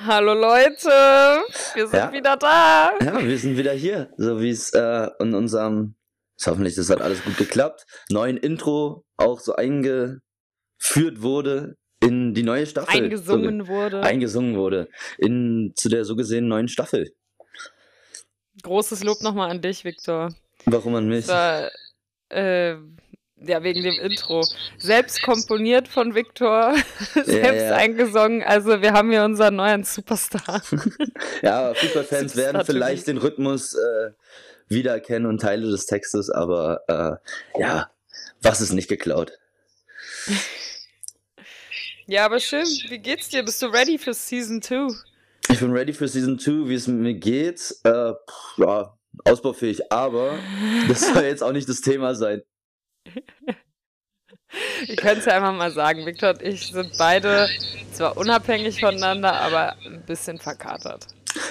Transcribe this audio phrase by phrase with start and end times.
[0.00, 0.88] Hallo Leute,
[1.74, 2.12] wir sind Ja.
[2.12, 2.92] wieder da.
[3.02, 5.96] Ja, wir sind wieder hier, so wie es äh, in unserem,
[6.46, 10.20] hoffentlich, das hat alles gut geklappt, neuen Intro auch so eingeführt
[11.16, 12.94] wurde in die neue Staffel.
[12.94, 13.96] Eingesungen wurde.
[13.96, 14.88] So, eingesungen wurde
[15.18, 17.12] in zu der so gesehen neuen Staffel.
[18.62, 20.32] Großes Lob nochmal an dich, Viktor.
[20.64, 21.26] Warum an mich?
[21.26, 21.70] Das
[22.30, 22.76] war, äh,
[23.46, 24.44] ja, wegen dem Intro.
[24.78, 26.74] Selbst komponiert von Viktor,
[27.14, 27.76] selbst ja.
[27.76, 28.42] eingesungen.
[28.42, 30.62] Also wir haben hier unseren neuen Superstar.
[31.42, 34.10] Ja, Fußballfans Superstar werden vielleicht den Rhythmus äh,
[34.68, 37.90] wiedererkennen und Teile des Textes, aber äh, ja,
[38.42, 39.32] was ist nicht geklaut?
[42.10, 42.64] Ja, aber schön.
[42.88, 43.42] Wie geht's dir?
[43.42, 44.88] Bist du ready für Season 2?
[45.50, 47.60] Ich bin ready für Season 2, wie es mir geht.
[47.84, 50.38] Äh, pff, ja, ausbaufähig, aber
[50.88, 52.40] das soll jetzt auch nicht das Thema sein.
[54.86, 56.06] Ich könnte es ja einfach mal sagen.
[56.06, 57.48] Viktor und ich sind beide
[57.92, 61.06] zwar unabhängig voneinander, aber ein bisschen verkatert.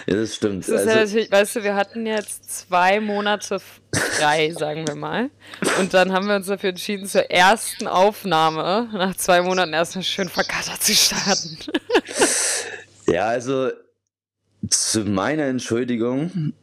[0.08, 0.68] Ja, das stimmt.
[0.68, 3.60] Das ist ja Also, natürlich, weißt du, wir hatten jetzt zwei Monate
[3.94, 5.30] frei, sagen wir mal.
[5.80, 10.30] Und dann haben wir uns dafür entschieden, zur ersten Aufnahme nach zwei Monaten erstmal schön
[10.30, 11.58] verkatert zu starten.
[13.08, 13.70] ja, also
[14.70, 16.54] zu meiner Entschuldigung,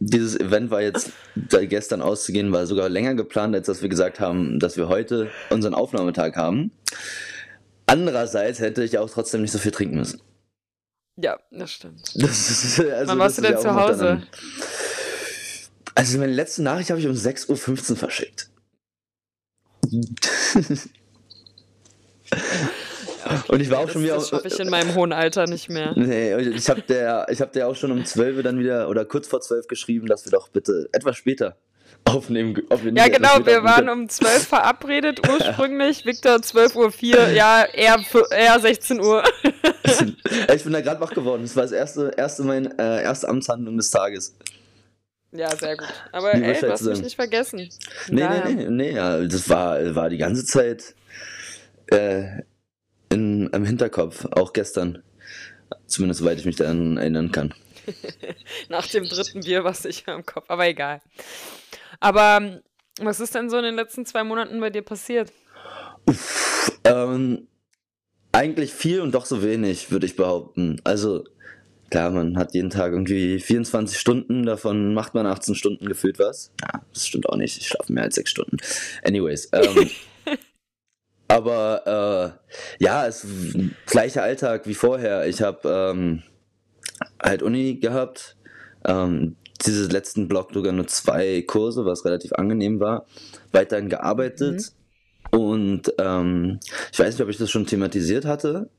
[0.00, 4.20] dieses Event war jetzt da gestern auszugehen, war sogar länger geplant, als dass wir gesagt
[4.20, 6.70] haben, dass wir heute unseren Aufnahmetag haben.
[7.86, 10.20] Andererseits hätte ich auch trotzdem nicht so viel trinken müssen.
[11.16, 12.02] Ja, das stimmt.
[12.14, 14.22] Das ist, also, Wann warst du denn zu Hause?
[15.94, 18.50] Also meine letzte Nachricht habe ich um 6.15 Uhr verschickt.
[23.48, 24.14] Und ich war auch das schon wieder.
[24.14, 25.92] das schaffe ich in meinem hohen Alter nicht mehr.
[25.96, 29.04] Nee, ich habe der, ich hab der auch schon um 12 Uhr dann wieder oder
[29.04, 31.56] kurz vor 12 geschrieben, dass wir doch bitte etwas später
[32.04, 32.56] aufnehmen.
[32.56, 36.04] Wir nicht Ja, genau, wir aufnehmen waren um 12 verabredet ursprünglich.
[36.06, 37.98] Viktor 12.04 Uhr, ja, eher,
[38.30, 39.22] eher 16 Uhr.
[40.54, 41.42] Ich bin da gerade wach geworden.
[41.42, 44.36] Das war das erste, erste mein, äh, erste Amtshandlung des Tages.
[45.32, 45.88] Ja, sehr gut.
[46.12, 47.68] Aber Wie ey, du hast mich nicht vergessen.
[48.08, 50.94] Nee, Daher- nee, nee, nee, das war, war die ganze Zeit
[51.86, 52.42] äh,
[53.10, 55.02] in, im Hinterkopf, auch gestern.
[55.86, 57.54] Zumindest soweit ich mich daran erinnern kann.
[58.68, 61.00] Nach dem dritten Bier war es sicher im Kopf, aber egal.
[62.00, 62.60] Aber ähm,
[63.00, 65.32] was ist denn so in den letzten zwei Monaten bei dir passiert?
[66.84, 67.48] Ähm,
[68.32, 70.80] eigentlich viel und doch so wenig, würde ich behaupten.
[70.84, 71.24] Also,
[71.90, 76.52] klar, man hat jeden Tag irgendwie 24 Stunden, davon macht man 18 Stunden gefühlt was.
[76.62, 78.56] Ja, das stimmt auch nicht, ich schlafe mehr als 6 Stunden.
[79.02, 79.90] Anyways, ähm,
[81.28, 82.38] aber
[82.80, 83.56] äh, ja, es ist
[83.86, 85.26] gleicher Alltag wie vorher.
[85.26, 86.22] Ich habe ähm,
[87.22, 88.36] halt Uni gehabt.
[88.84, 93.06] Ähm, diese letzten Block sogar nur zwei Kurse, was relativ angenehm war.
[93.52, 94.72] Weiterhin gearbeitet.
[95.30, 96.60] Und ähm,
[96.92, 98.70] ich weiß nicht, ob ich das schon thematisiert hatte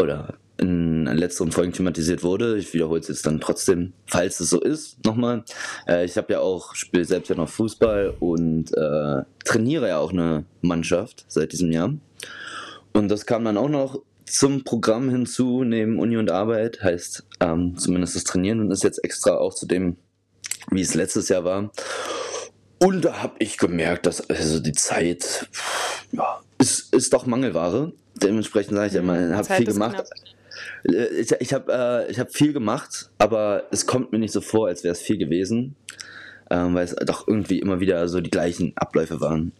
[0.00, 2.56] oder in letzteren Folgen thematisiert wurde.
[2.56, 5.44] Ich wiederhole es jetzt dann trotzdem, falls es so ist, nochmal.
[5.88, 10.12] Äh, ich habe ja auch, spiele selbst ja noch Fußball und äh, trainiere ja auch
[10.12, 11.92] eine Mannschaft seit diesem Jahr.
[12.92, 17.76] Und das kam dann auch noch zum Programm hinzu, neben Uni und Arbeit, heißt ähm,
[17.76, 19.96] zumindest das Trainieren und ist jetzt extra auch zu dem,
[20.70, 21.72] wie es letztes Jahr war.
[22.78, 25.48] Und da habe ich gemerkt, dass also die Zeit
[26.12, 27.92] ja, ist, ist doch Mangelware.
[28.14, 29.94] Dementsprechend sage ich ja mal, habe viel gemacht.
[29.94, 30.06] knapp.
[30.84, 34.40] Äh, Ich, ich habe äh, ich hab viel gemacht, aber es kommt mir nicht so
[34.40, 35.76] vor, als wäre es viel gewesen.
[36.50, 39.52] Ähm, weil es doch irgendwie immer wieder so die gleichen Abläufe waren.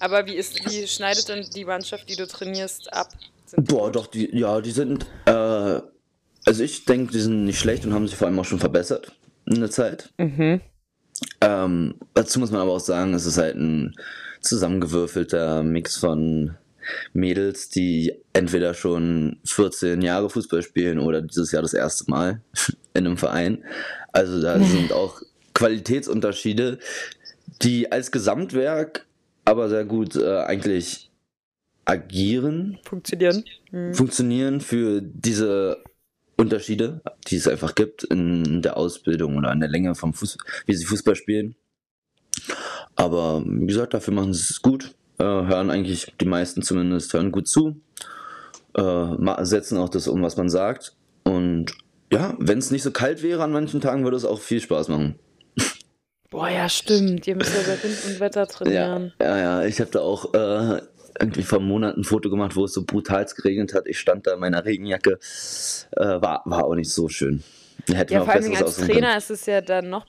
[0.00, 3.08] Aber wie, ist, wie schneidet denn die Mannschaft, die du trainierst, ab?
[3.46, 7.86] Sind Boah, doch, die, ja, die sind, äh, also ich denke, die sind nicht schlecht
[7.86, 9.12] und haben sich vor allem auch schon verbessert
[9.46, 10.10] in der Zeit.
[10.18, 10.60] Mhm.
[11.40, 13.94] Ähm, dazu muss man aber auch sagen, es ist halt ein
[14.42, 16.56] zusammengewürfelter Mix von
[17.12, 22.40] Mädels, die entweder schon 14 Jahre Fußball spielen oder dieses Jahr das erste Mal
[22.94, 23.64] in einem Verein.
[24.12, 25.20] Also da sind auch
[25.54, 26.78] Qualitätsunterschiede,
[27.62, 29.06] die als Gesamtwerk
[29.44, 31.10] aber sehr gut äh, eigentlich
[31.84, 33.44] agieren Funktionieren.
[33.70, 33.94] Mhm.
[33.94, 35.84] funktionieren für diese
[36.36, 40.36] Unterschiede, die es einfach gibt in der Ausbildung oder an der Länge vom Fuß,
[40.66, 41.54] wie sie Fußball spielen.
[42.94, 47.32] Aber wie gesagt, dafür machen sie es gut, äh, hören eigentlich die meisten zumindest hören
[47.32, 47.80] gut zu,
[48.76, 50.94] äh, setzen auch das um, was man sagt.
[51.24, 51.72] Und
[52.12, 54.88] ja, wenn es nicht so kalt wäre an manchen Tagen, würde es auch viel Spaß
[54.88, 55.18] machen.
[56.30, 57.26] Boah, ja, stimmt.
[57.26, 59.12] Ihr müsst ja bei Wind und Wetter Ja, trainieren.
[59.20, 60.82] ja, ja, ich habe da auch äh,
[61.20, 63.86] irgendwie vor Monaten ein Foto gemacht, wo es so brutal geregnet hat.
[63.86, 65.18] Ich stand da in meiner Regenjacke.
[65.92, 67.42] Äh, war, war auch nicht so schön.
[67.92, 70.06] Hätte Ja, vor allem als Trainer ist es ja dann noch,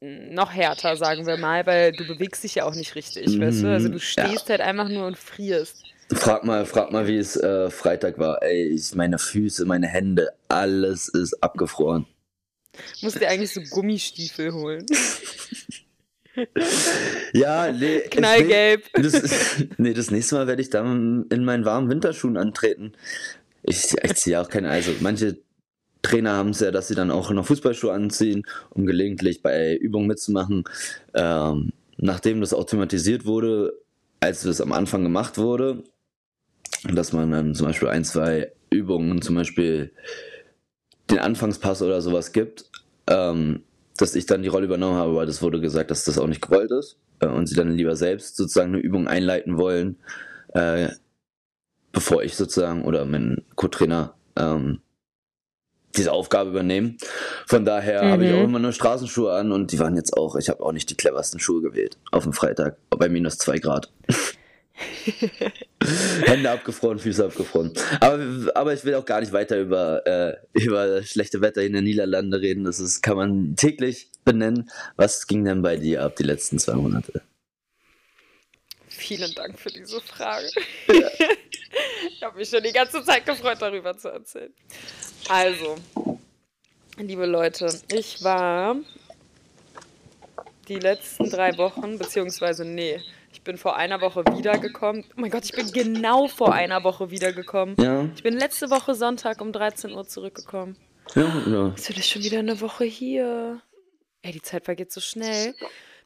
[0.00, 3.68] noch härter, sagen wir mal, weil du bewegst dich ja auch nicht richtig, weißt du?
[3.68, 5.86] Also du Mhm, stehst halt einfach nur und frierst.
[6.12, 8.42] Frag mal, frag mal, wie es äh, Freitag war.
[8.42, 12.06] Ey, ich, meine Füße, meine Hände, alles ist abgefroren.
[13.00, 14.86] Musst dir eigentlich so Gummistiefel holen.
[17.32, 18.00] ja, nee.
[18.10, 18.84] Knallgelb.
[18.94, 22.92] Das, nee, das nächste Mal werde ich dann in meinen warmen Winterschuhen antreten.
[23.62, 25.38] Ich, ich ziehe auch keine, also manche
[26.02, 30.06] Trainer haben es ja, dass sie dann auch noch Fußballschuhe anziehen, um gelegentlich bei Übungen
[30.06, 30.64] mitzumachen.
[31.14, 33.72] Ähm, nachdem das automatisiert wurde,
[34.20, 35.82] als es am Anfang gemacht wurde,
[36.84, 39.92] dass man dann zum Beispiel ein, zwei Übungen, zum Beispiel
[41.10, 42.70] den Anfangspass oder sowas gibt,
[43.08, 43.62] ähm,
[43.96, 46.42] dass ich dann die Rolle übernommen habe, weil das wurde gesagt, dass das auch nicht
[46.42, 49.96] gewollt ist äh, und sie dann lieber selbst sozusagen eine Übung einleiten wollen,
[50.54, 50.88] äh,
[51.92, 54.80] bevor ich sozusagen oder mein Co-Trainer ähm,
[55.96, 56.98] diese Aufgabe übernehmen.
[57.46, 58.08] Von daher mhm.
[58.10, 60.72] habe ich auch immer nur Straßenschuhe an und die waren jetzt auch, ich habe auch
[60.72, 63.90] nicht die cleversten Schuhe gewählt auf dem Freitag, bei minus zwei Grad.
[66.24, 67.72] Hände abgefroren, Füße abgefroren.
[68.00, 68.18] Aber,
[68.54, 72.34] aber ich will auch gar nicht weiter über, äh, über schlechte Wetter in den Niederlanden
[72.34, 72.64] reden.
[72.64, 74.68] Das ist, kann man täglich benennen.
[74.96, 77.22] Was ging denn bei dir ab die letzten zwei Monate?
[78.96, 80.48] Vielen Dank für diese Frage.
[80.88, 81.08] Ja.
[82.10, 84.52] ich habe mich schon die ganze Zeit gefreut, darüber zu erzählen.
[85.28, 85.76] Also,
[86.96, 88.76] liebe Leute, ich war
[90.68, 93.00] die letzten drei Wochen, beziehungsweise nee,
[93.32, 95.04] ich bin vor einer Woche wiedergekommen.
[95.10, 97.76] Oh mein Gott, ich bin genau vor einer Woche wiedergekommen.
[97.78, 98.08] Ja.
[98.14, 100.76] Ich bin letzte Woche Sonntag um 13 Uhr zurückgekommen.
[101.14, 101.68] Ja, ja.
[101.68, 103.60] Jetzt bin ich schon wieder eine Woche hier.
[104.22, 105.54] Ey, die Zeit vergeht so schnell.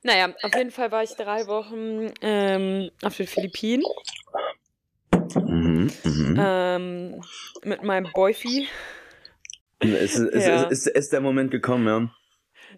[0.02, 3.84] Naja, auf jeden Fall war ich drei Wochen ähm, auf den Philippinen.
[5.34, 6.36] Mhm, mhm.
[6.38, 7.20] Ähm,
[7.62, 8.68] mit meinem Boyfie.
[9.80, 10.62] Ist, ist, ja.
[10.62, 12.10] ist, ist, ist der Moment gekommen, ja?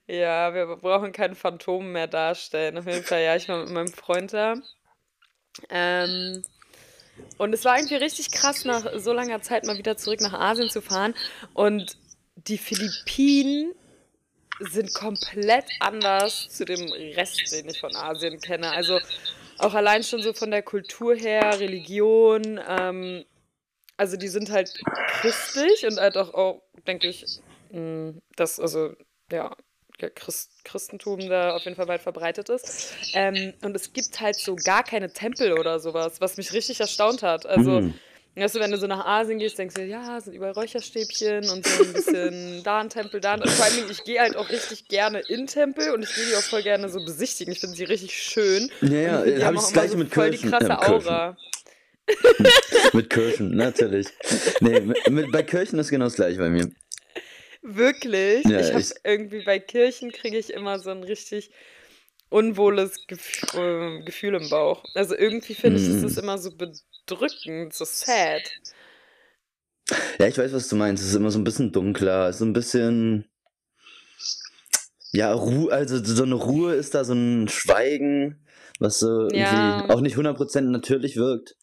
[0.06, 2.78] Ja, wir brauchen kein Phantom mehr darstellen.
[2.78, 4.54] Auf jeden Fall, ja, ich war mit meinem Freund da.
[5.68, 6.42] Ähm,
[7.38, 10.70] und es war irgendwie richtig krass, nach so langer Zeit mal wieder zurück nach Asien
[10.70, 11.14] zu fahren.
[11.54, 11.98] Und
[12.36, 13.74] die Philippinen
[14.60, 18.70] sind komplett anders zu dem Rest, den ich von Asien kenne.
[18.70, 19.00] Also
[19.58, 22.60] auch allein schon so von der Kultur her, Religion.
[22.68, 23.24] Ähm,
[23.96, 24.72] also die sind halt
[25.20, 27.24] christlich und halt auch, auch denke ich,
[27.70, 28.94] mh, das, also
[29.30, 29.54] ja,
[30.14, 32.94] Christ, Christentum da auf jeden Fall weit verbreitet ist.
[33.14, 37.22] Ähm, und es gibt halt so gar keine Tempel oder sowas, was mich richtig erstaunt
[37.22, 37.46] hat.
[37.46, 37.94] Also, mm.
[38.34, 41.66] Weißt du, wenn du so nach Asien gehst, denkst du, ja, sind überall Räucherstäbchen und
[41.66, 43.42] so ein bisschen da ein Tempel, da ein.
[43.42, 46.36] Und vor allem, ich gehe halt auch richtig gerne in Tempel und ich will die
[46.36, 47.52] auch voll gerne so besichtigen.
[47.52, 48.70] Ich finde sie richtig schön.
[48.80, 50.50] Ja, ja, habe ich das gleiche mit voll Kirchen.
[50.50, 51.36] die krasse Aura.
[52.92, 54.08] mit Kirchen, natürlich.
[54.60, 56.70] Nee, mit, mit, bei Kirchen ist genau das gleiche bei mir.
[57.62, 58.44] Wirklich?
[58.44, 61.50] Ja, ich habe irgendwie bei Kirchen kriege ich immer so ein richtig
[62.28, 64.82] unwohles Gef äh, Gefühl im Bauch.
[64.94, 65.96] Also irgendwie finde ich, mm.
[65.96, 66.50] ist es immer so
[67.12, 68.42] bedrückend, so sad.
[70.18, 71.02] Ja, ich weiß, was du meinst.
[71.02, 73.28] Es ist immer so ein bisschen dunkler, so ein bisschen.
[75.12, 78.46] Ja, Ruhe, also so eine Ruhe ist da, so ein Schweigen,
[78.78, 79.80] was so ja.
[79.80, 81.56] irgendwie auch nicht 100% natürlich wirkt.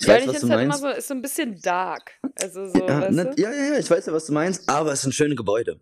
[0.00, 0.80] Ich ja, weiß, was du halt meinst.
[0.80, 2.18] Immer so, ist so ein bisschen dark.
[2.40, 5.02] Also so, ja, ne, ja, ja, ja, ich weiß ja, was du meinst, aber es
[5.02, 5.78] sind schöne Gebäude.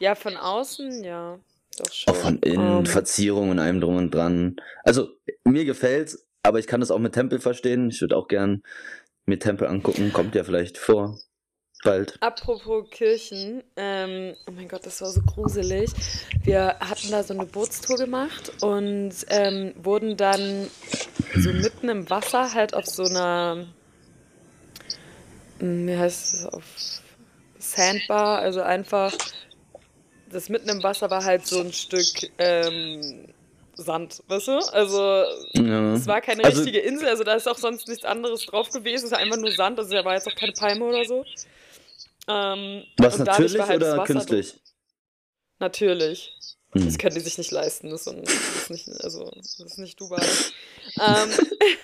[0.00, 1.38] Ja, von außen, ja.
[1.76, 2.14] Doch schon.
[2.14, 2.78] Auch von innen, um.
[2.78, 2.86] Ähm.
[2.86, 4.56] Verzierungen und allem drum und dran.
[4.84, 5.10] Also,
[5.44, 7.88] mir gefällt's, aber ich kann das auch mit Tempel verstehen.
[7.90, 8.62] Ich würde auch gern
[9.26, 10.12] mir Tempel angucken.
[10.12, 11.18] Kommt ja vielleicht vor
[11.82, 12.16] bald.
[12.20, 15.90] Apropos Kirchen, ähm, oh mein Gott, das war so gruselig.
[16.42, 20.68] Wir hatten da so eine Bootstour gemacht und ähm, wurden dann
[21.34, 23.66] so mitten im Wasser halt auf so einer,
[25.58, 26.64] hm, wie heißt es, auf
[27.58, 29.12] Sandbar, also einfach,
[30.30, 33.28] das mitten im Wasser war halt so ein Stück ähm,
[33.76, 34.58] Sand, weißt du?
[34.72, 34.98] Also
[35.52, 35.94] ja.
[35.94, 39.06] es war keine also, richtige Insel, also da ist auch sonst nichts anderes drauf gewesen,
[39.06, 41.24] es war einfach nur Sand, also da war jetzt auch keine Palme oder so.
[42.26, 44.52] Ähm, Was natürlich halt oder künstlich?
[44.52, 44.60] Drin.
[45.58, 46.32] Natürlich.
[46.72, 46.84] Hm.
[46.84, 47.90] Das können die sich nicht leisten.
[47.90, 50.22] Das ist, nicht, also, das ist nicht Dubai.
[51.00, 51.30] ähm,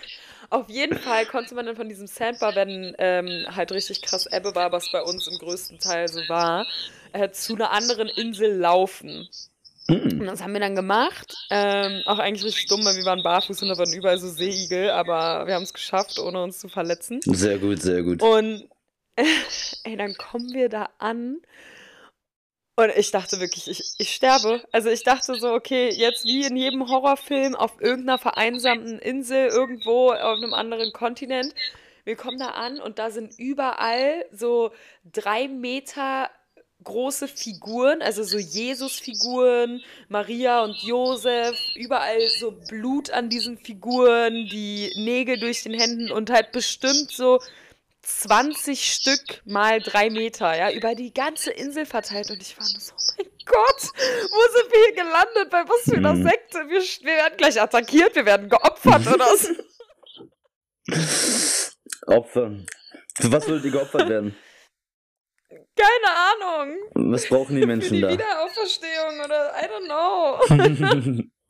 [0.51, 4.55] auf jeden Fall konnte man dann von diesem Sandbar, wenn ähm, halt richtig krass Ebbe
[4.55, 6.67] war, was bei uns im größten Teil so war,
[7.13, 9.29] äh, zu einer anderen Insel laufen.
[9.91, 10.21] Hm.
[10.21, 11.35] Und das haben wir dann gemacht.
[11.51, 14.91] Ähm, auch eigentlich richtig dumm, weil wir waren barfuß und da waren überall so Seeigel,
[14.91, 17.21] aber wir haben es geschafft, ohne uns zu verletzen.
[17.25, 18.23] Sehr gut, sehr gut.
[18.23, 18.69] Und
[19.85, 21.39] ey, dann kommen wir da an.
[22.77, 24.63] Und ich dachte wirklich, ich, ich sterbe.
[24.73, 30.13] Also ich dachte so, okay, jetzt wie in jedem Horrorfilm auf irgendeiner vereinsamten Insel, irgendwo
[30.13, 31.55] auf einem anderen Kontinent.
[32.05, 34.71] Wir kommen da an und da sind überall so
[35.05, 36.31] drei Meter
[36.85, 44.93] große Figuren, also so Jesus-Figuren, Maria und Josef, überall so Blut an diesen Figuren, die
[44.97, 47.41] Nägel durch den Händen und halt bestimmt so
[48.03, 52.31] 20 Stück mal drei Meter, ja, über die ganze Insel verteilt.
[52.31, 55.51] Und ich war nur so, oh mein Gott, wo sind wir hier gelandet?
[55.51, 56.23] Bei was für einer Mhm.
[56.23, 56.59] Sekte?
[56.69, 59.49] Wir, wir werden gleich attackiert, wir werden geopfert oder so.
[62.07, 62.57] Opfer.
[63.21, 64.35] Für was sollte die geopfert werden?
[65.51, 66.77] Keine Ahnung.
[67.13, 68.11] Was brauchen die Für Menschen die da?
[68.11, 71.31] Wiederauferstehung oder I don't know.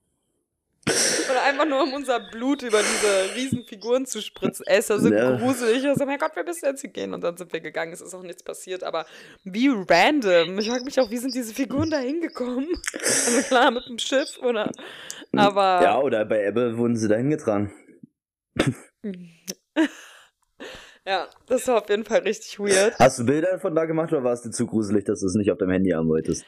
[1.31, 4.65] Oder einfach nur um unser Blut über diese riesen Figuren zu spritzen.
[4.67, 5.37] Ey, ist so Ja.
[5.37, 5.85] gruselig.
[5.85, 7.15] Ich so, mein Gott, wir müssen jetzt hier gehen.
[7.15, 7.93] Und dann sind wir gegangen.
[7.93, 8.83] Es ist auch nichts passiert.
[8.83, 9.07] Aber
[9.45, 10.59] wie random.
[10.59, 12.67] Ich frage mich auch, wie sind diese Figuren da hingekommen?
[12.95, 14.73] Also klar, mit dem Schiff oder.
[15.37, 15.81] Aber.
[15.83, 17.73] ja, oder bei Ebbe wurden sie da hingetragen.
[21.07, 22.99] Ja, das war auf jeden Fall richtig weird.
[22.99, 25.35] Hast du Bilder von da gemacht oder war es dir zu gruselig, dass du es
[25.35, 26.45] nicht auf deinem Handy haben wolltest?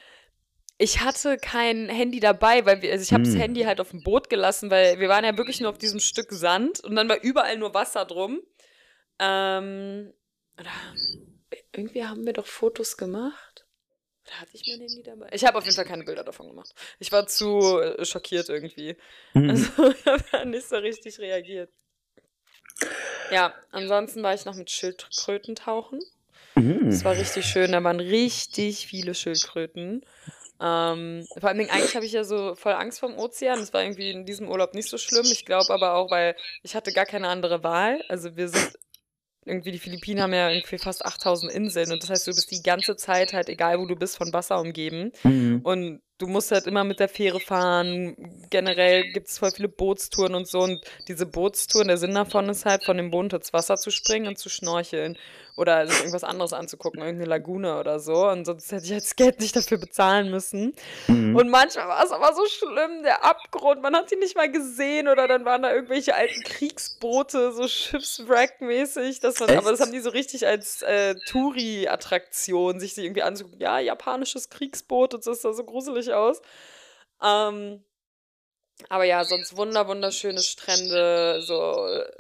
[0.79, 3.41] Ich hatte kein Handy dabei, weil wir, also ich habe das Hm.
[3.41, 6.33] Handy halt auf dem Boot gelassen, weil wir waren ja wirklich nur auf diesem Stück
[6.33, 8.43] Sand und dann war überall nur Wasser drum.
[9.19, 10.13] Ähm,
[10.59, 10.71] oder,
[11.73, 13.67] irgendwie haben wir doch Fotos gemacht.
[14.27, 15.29] Oder hatte ich mein Handy dabei?
[15.33, 16.75] Ich habe auf jeden Fall keine Bilder davon gemacht.
[16.99, 18.97] Ich war zu äh, schockiert irgendwie.
[19.33, 19.51] Hm.
[19.51, 21.71] Also ich habe nicht so richtig reagiert.
[23.31, 26.01] Ja, ansonsten war ich noch mit Schildkröten tauchen.
[26.55, 26.91] Mhm.
[26.91, 27.73] Das war richtig schön.
[27.73, 30.05] Da waren richtig viele Schildkröten.
[30.61, 33.59] Ähm, vor allen Dingen, eigentlich habe ich ja so voll Angst vorm Ozean.
[33.59, 35.25] Das war irgendwie in diesem Urlaub nicht so schlimm.
[35.25, 38.05] Ich glaube aber auch, weil ich hatte gar keine andere Wahl.
[38.09, 38.73] Also wir sind
[39.45, 42.63] irgendwie, die Philippinen haben ja irgendwie fast 8000 Inseln und das heißt, du bist die
[42.63, 45.11] ganze Zeit halt, egal wo du bist, von Wasser umgeben.
[45.25, 45.61] Mhm.
[45.65, 48.17] Und du musst halt immer mit der Fähre fahren.
[48.49, 50.61] Generell gibt es voll viele Bootstouren und so.
[50.61, 54.29] Und diese Bootstouren, der Sinn davon ist halt, von dem Boot ins Wasser zu springen
[54.29, 55.19] und zu schnorcheln.
[55.55, 58.27] Oder sich irgendwas anderes anzugucken, irgendeine Lagune oder so.
[58.29, 60.75] Und sonst hätte ich jetzt Geld nicht dafür bezahlen müssen.
[61.09, 61.37] Mhm.
[61.37, 65.09] Und manchmal war es aber so schlimm, der Abgrund, man hat ihn nicht mal gesehen
[65.09, 69.21] oder dann waren da irgendwelche alten Kriegsboote, so Schiffswrack-mäßig.
[69.21, 73.61] Das aber das haben die so richtig als äh, Touri-Attraktion, sich die irgendwie anzugucken.
[73.61, 76.41] Ja, japanisches Kriegsboot, und das sah so gruselig aus.
[77.23, 77.85] Ähm,
[78.89, 82.11] aber ja, sonst wunder, wunderschöne Strände, so äh,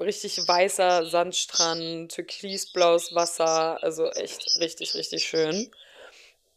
[0.00, 5.70] richtig weißer Sandstrand, türkisblaues Wasser, also echt richtig, richtig schön.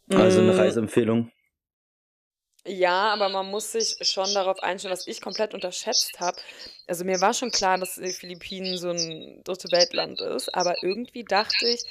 [0.09, 0.57] Also eine Mm.
[0.57, 1.31] Reiseempfehlung.
[2.65, 6.37] Ja, aber man muss sich schon darauf einstellen, was ich komplett unterschätzt habe.
[6.87, 11.23] Also mir war schon klar, dass die Philippinen so ein dritte Weltland ist, aber irgendwie
[11.23, 11.83] dachte ich,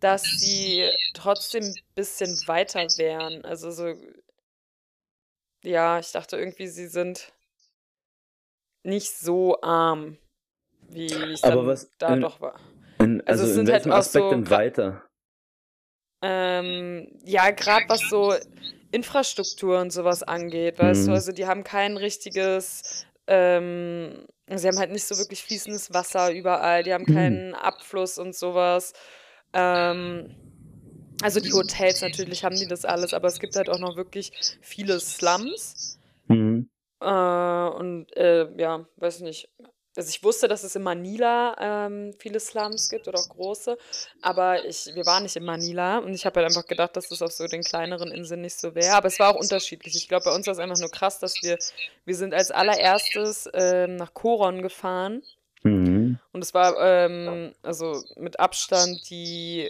[0.00, 3.44] dass sie trotzdem ein bisschen weiter wären.
[3.44, 3.94] Also so,
[5.62, 7.32] ja, ich dachte irgendwie, sie sind
[8.82, 10.18] nicht so arm,
[10.92, 12.58] wie es dann was- da in- doch war.
[12.98, 15.02] In, Also also, es in sind halt welchem auch Aspekt so denn weiter?
[16.22, 18.34] Ähm, ja, gerade was so
[18.92, 21.14] Infrastruktur und sowas angeht, weißt du, Mhm.
[21.14, 26.82] also die haben kein richtiges, ähm, sie haben halt nicht so wirklich fließendes Wasser überall,
[26.82, 27.14] die haben Mhm.
[27.14, 28.92] keinen Abfluss und sowas.
[29.54, 30.34] Ähm,
[31.22, 34.32] also die Hotels natürlich haben die das alles, aber es gibt halt auch noch wirklich
[34.60, 35.98] viele Slums.
[36.28, 36.68] Mhm.
[37.00, 39.48] Äh, und äh, ja, weiß nicht.
[39.96, 43.76] Also ich wusste, dass es in Manila ähm, viele Slums gibt oder auch große,
[44.22, 47.22] aber ich, wir waren nicht in Manila und ich habe halt einfach gedacht, dass das
[47.22, 48.94] auf so den kleineren Inseln nicht so wäre.
[48.94, 49.96] Aber es war auch unterschiedlich.
[49.96, 51.58] Ich glaube, bei uns war es einfach nur krass, dass wir,
[52.04, 55.22] wir sind als allererstes ähm, nach Coron gefahren
[55.62, 56.18] Mhm.
[56.32, 59.68] und es war ähm, also mit Abstand die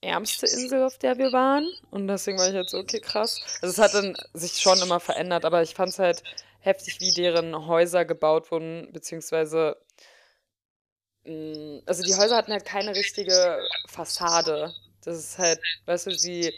[0.00, 1.68] ärmste Insel, auf der wir waren.
[1.90, 3.40] Und deswegen war ich halt so, okay, krass.
[3.62, 6.22] Also es hat dann sich schon immer verändert, aber ich fand es halt
[6.60, 9.76] heftig, wie deren Häuser gebaut wurden, beziehungsweise
[11.24, 14.74] mh, also die Häuser hatten halt keine richtige Fassade.
[15.04, 16.52] Das ist halt, weißt du, sie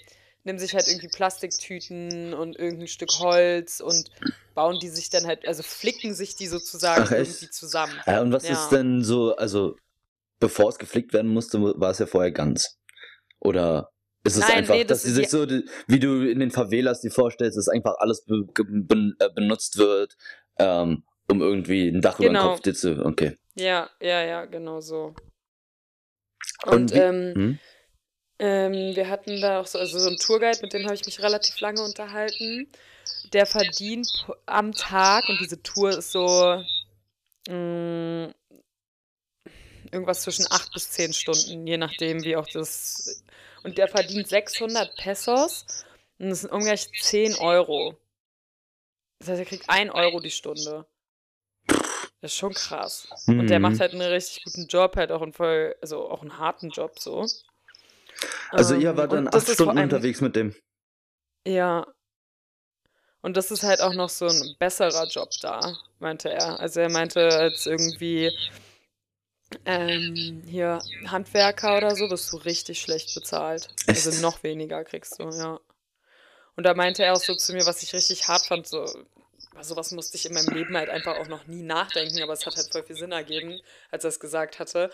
[0.44, 4.10] nehmen sich halt irgendwie Plastiktüten und irgendein Stück Holz und
[4.54, 8.00] bauen die sich dann halt, also flicken sich die sozusagen Ach, irgendwie zusammen.
[8.06, 8.52] Ja, und was Ja.
[8.52, 9.76] ist denn so, also
[10.40, 12.76] bevor es geflickt werden musste, war es ja vorher ganz.
[13.40, 13.90] Oder
[14.24, 16.40] ist es Nein, einfach, nee, das dass sie ist sich die- so, wie du in
[16.40, 20.16] den Favelas dir vorstellst, dass einfach alles be ben äh, benutzt wird,
[20.58, 22.50] ähm, um irgendwie ein Dach über den Genau.
[22.50, 23.04] Kopf dir zu.
[23.04, 23.36] Okay.
[23.54, 25.14] Ja, ja, ja, genau so.
[26.66, 27.58] Und Und, ähm, Hm?
[28.38, 31.20] ähm, wir hatten da auch so, also so einen Tourguide, mit dem habe ich mich
[31.22, 32.68] relativ lange unterhalten.
[33.32, 34.08] Der verdient
[34.46, 36.62] am Tag, und diese Tour ist so
[37.48, 38.32] mh,
[39.92, 43.22] irgendwas zwischen acht bis zehn Stunden, je nachdem, wie auch das.
[43.62, 45.66] Und der verdient 600 Pesos
[46.18, 47.96] und das sind ungefähr 10 Euro.
[49.18, 50.86] Das heißt, er kriegt 1 Euro die Stunde.
[52.22, 53.08] Das ist schon krass.
[53.26, 53.62] Und der Mhm.
[53.62, 56.98] macht halt einen richtig guten Job, halt auch einen voll, also auch einen harten Job
[56.98, 57.26] so.
[58.50, 60.54] Also ihr Ähm, wart dann und das acht ist vor Stunden allem unterwegs mit dem.
[61.46, 61.86] ja.
[63.22, 66.58] Und das ist halt auch noch so ein besserer Job da, meinte er.
[66.58, 68.30] Also er meinte als irgendwie
[69.64, 73.68] ähm, hier Handwerker oder so, wirst du richtig schlecht bezahlt.
[73.86, 74.06] Echt?
[74.06, 75.60] Also noch weniger kriegst du, ja.
[76.56, 78.86] Und da meinte er auch so zu mir, was ich richtig hart fand, so,
[79.60, 82.56] sowas musste ich in meinem Leben halt einfach auch noch nie nachdenken, aber es hat
[82.56, 84.90] halt voll viel Sinn ergeben, als er es gesagt hatte.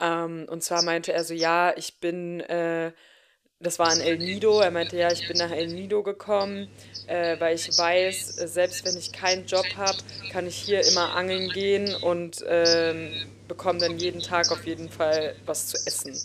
[0.00, 2.92] Ähm, und zwar meinte er so, ja, ich bin, äh,
[3.58, 6.70] das war in El Nido, er meinte, ja, ich bin nach El Nido gekommen,
[7.06, 9.98] äh, weil ich weiß, äh, selbst wenn ich keinen Job habe,
[10.32, 13.12] kann ich hier immer angeln gehen und ähm,
[13.50, 16.16] bekomme dann jeden Tag auf jeden Fall was zu essen.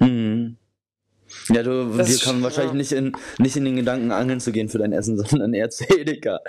[0.00, 0.56] Mhm.
[1.48, 2.76] Ja, du, Das dir kam sch- wahrscheinlich ja.
[2.76, 5.84] nicht in, nicht in den Gedanken, angeln zu gehen für dein Essen, sondern eher zu
[5.84, 6.40] Edeka.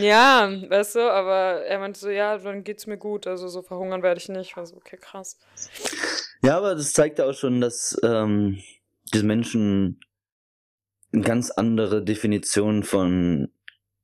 [0.00, 4.02] Ja, weißt du, aber er meinte so, ja, dann geht's mir gut, also so verhungern
[4.02, 4.50] werde ich nicht.
[4.50, 5.38] Ich war so, okay, krass.
[6.42, 8.62] Ja, aber das zeigt ja auch schon, dass ähm,
[9.12, 10.00] diese Menschen
[11.12, 13.50] eine ganz andere Definition von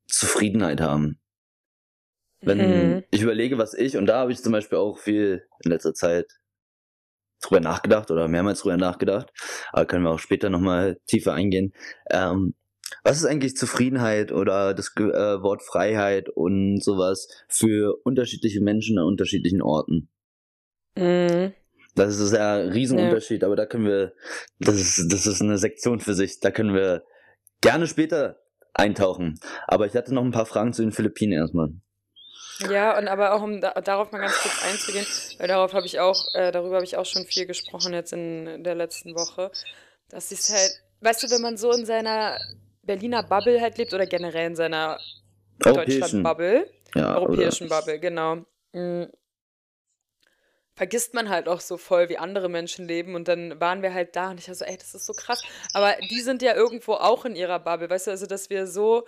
[0.07, 1.17] Zufriedenheit haben.
[2.45, 3.03] Wenn Mhm.
[3.11, 6.27] ich überlege, was ich, und da habe ich zum Beispiel auch viel in letzter Zeit
[7.41, 9.31] drüber nachgedacht oder mehrmals drüber nachgedacht,
[9.71, 11.73] aber können wir auch später nochmal tiefer eingehen.
[12.09, 12.55] Ähm,
[13.03, 15.01] was ist eigentlich Zufriedenheit oder das äh,
[15.41, 20.09] Wort Freiheit und sowas für unterschiedliche Menschen an unterschiedlichen Orten?
[20.95, 21.53] Mhm.
[21.95, 24.13] Das ist ja ein Riesenunterschied, aber da können wir,
[24.59, 27.03] das ist, das ist eine Sektion für sich, da können wir
[27.61, 28.39] gerne später
[28.73, 29.39] eintauchen.
[29.67, 31.69] Aber ich hatte noch ein paar Fragen zu den Philippinen erstmal.
[32.59, 35.05] Ja, und aber auch um da, darauf mal ganz kurz einzugehen,
[35.39, 38.63] weil darauf habe ich auch, äh, darüber habe ich auch schon viel gesprochen jetzt in
[38.63, 39.51] der letzten Woche,
[40.09, 42.39] dass es halt, weißt du, wenn man so in seiner
[42.83, 44.99] Berliner Bubble halt lebt oder generell in seiner.
[45.59, 48.37] Deutschland-Bubble, Ja, europäischen Bubble, genau,
[48.73, 49.05] mm,
[50.75, 54.15] vergisst man halt auch so voll, wie andere Menschen leben und dann waren wir halt
[54.15, 55.43] da und ich war so, ey, das ist so krass,
[55.73, 59.05] aber die sind ja irgendwo auch in ihrer Bubble, weißt du, also dass wir so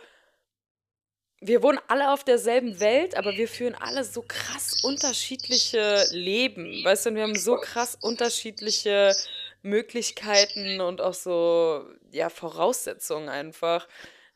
[1.41, 6.83] wir wohnen alle auf derselben Welt, aber wir führen alle so krass unterschiedliche Leben.
[6.83, 9.15] Weißt du, wir haben so krass unterschiedliche
[9.61, 13.87] Möglichkeiten und auch so, ja, Voraussetzungen einfach.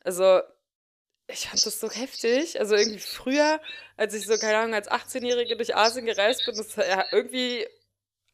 [0.04, 0.42] Also,
[1.28, 2.60] ich fand das so heftig.
[2.60, 3.62] Also irgendwie früher,
[3.96, 7.68] als ich so, keine Ahnung, als 18-Jährige durch Asien gereist bin, das, ja, irgendwie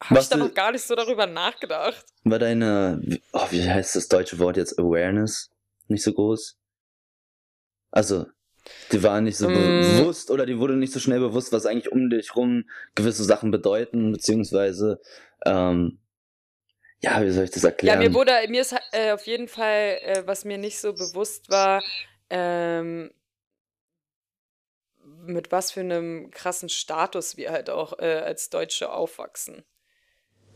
[0.02, 2.04] habe ich da noch gar nicht so darüber nachgedacht.
[2.24, 3.00] War deine,
[3.32, 5.50] oh, wie heißt das deutsche Wort jetzt, Awareness
[5.88, 6.56] nicht so groß?
[7.90, 8.26] Also,
[8.92, 9.50] die war nicht so Mm.
[9.50, 13.50] bewusst oder die wurde nicht so schnell bewusst, was eigentlich um dich rum gewisse Sachen
[13.50, 15.00] bedeuten, beziehungsweise,
[15.44, 15.98] ähm,
[17.00, 18.00] ja, wie soll ich das Ja, erklären?
[18.08, 21.82] mir wurde, mir ist äh, auf jeden Fall, äh, was mir nicht so bewusst war,
[22.30, 23.12] ähm,
[25.04, 29.64] mit was für einem krassen Status wir halt auch äh, als Deutsche aufwachsen.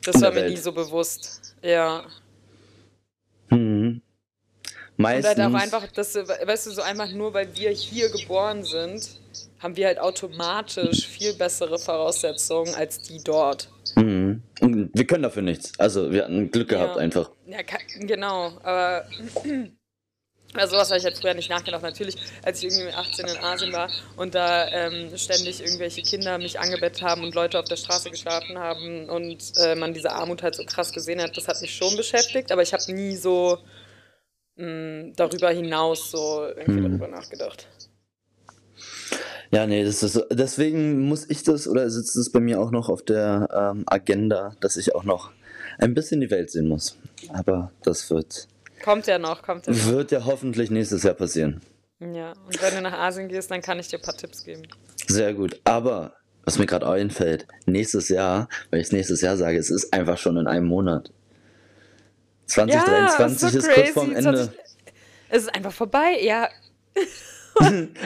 [0.05, 1.55] Das war mir nie so bewusst.
[1.63, 2.11] Ja.
[5.01, 5.05] Mhm.
[5.07, 5.43] Und Meistens.
[5.45, 9.09] halt auch einfach, dass, du- weißt du, so einfach nur, weil wir hier geboren sind,
[9.59, 13.69] haben wir halt automatisch viel bessere Voraussetzungen als die dort.
[13.97, 14.43] Mhm.
[14.61, 15.73] Wir können dafür nichts.
[15.79, 17.03] Also, wir hatten Glück gehabt Ja.
[17.03, 17.31] einfach.
[17.47, 17.59] Ja,
[17.99, 19.05] genau, aber
[20.55, 21.83] also sowas habe ich halt früher nicht nachgedacht.
[21.83, 26.39] Natürlich, als ich irgendwie mit 18 in Asien war und da ähm, ständig irgendwelche Kinder
[26.39, 30.43] mich angebettet haben und Leute auf der Straße geschlafen haben und äh, man diese Armut
[30.43, 33.59] halt so krass gesehen hat, das hat mich schon beschäftigt, aber ich habe nie so
[34.61, 36.99] mh, darüber hinaus so irgendwie Hm.
[36.99, 37.69] darüber nachgedacht.
[39.53, 42.89] Ja, nee, das ist deswegen muss ich das oder sitzt es bei mir auch noch
[42.89, 45.33] auf der ähm, Agenda, dass ich auch noch
[45.79, 46.97] ein bisschen die Welt sehen muss.
[47.33, 48.47] Aber das wird,
[48.85, 49.87] Kommt ja noch, kommt ja noch.
[49.87, 51.61] wird ja hoffentlich nächstes Jahr passieren.
[51.99, 54.63] Ja, und wenn du nach Asien gehst, dann kann ich dir ein paar Tipps geben.
[55.09, 55.61] Sehr gut.
[55.65, 59.93] Aber was mir gerade einfällt, nächstes Jahr, weil ich es nächstes Jahr sage, es ist
[59.93, 61.11] einfach schon in einem Monat.
[62.51, 64.35] 2023 ist, kurz vorm Ende.
[64.35, 64.61] 20
[65.31, 66.49] Es ist einfach vorbei, ja.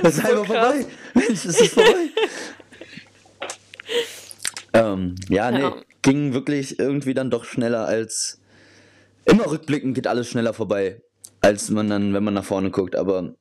[0.03, 0.75] Das ist so einfach krass.
[0.75, 0.87] vorbei.
[1.15, 2.09] Mensch, es ist vorbei.
[4.73, 5.77] ähm, ja, nee, Ja.
[6.03, 8.41] ging wirklich irgendwie dann doch schneller als.
[9.27, 11.01] Immer rückblickend geht alles schneller vorbei,
[11.41, 12.95] als man dann, wenn man nach vorne guckt.
[12.97, 13.35] Aber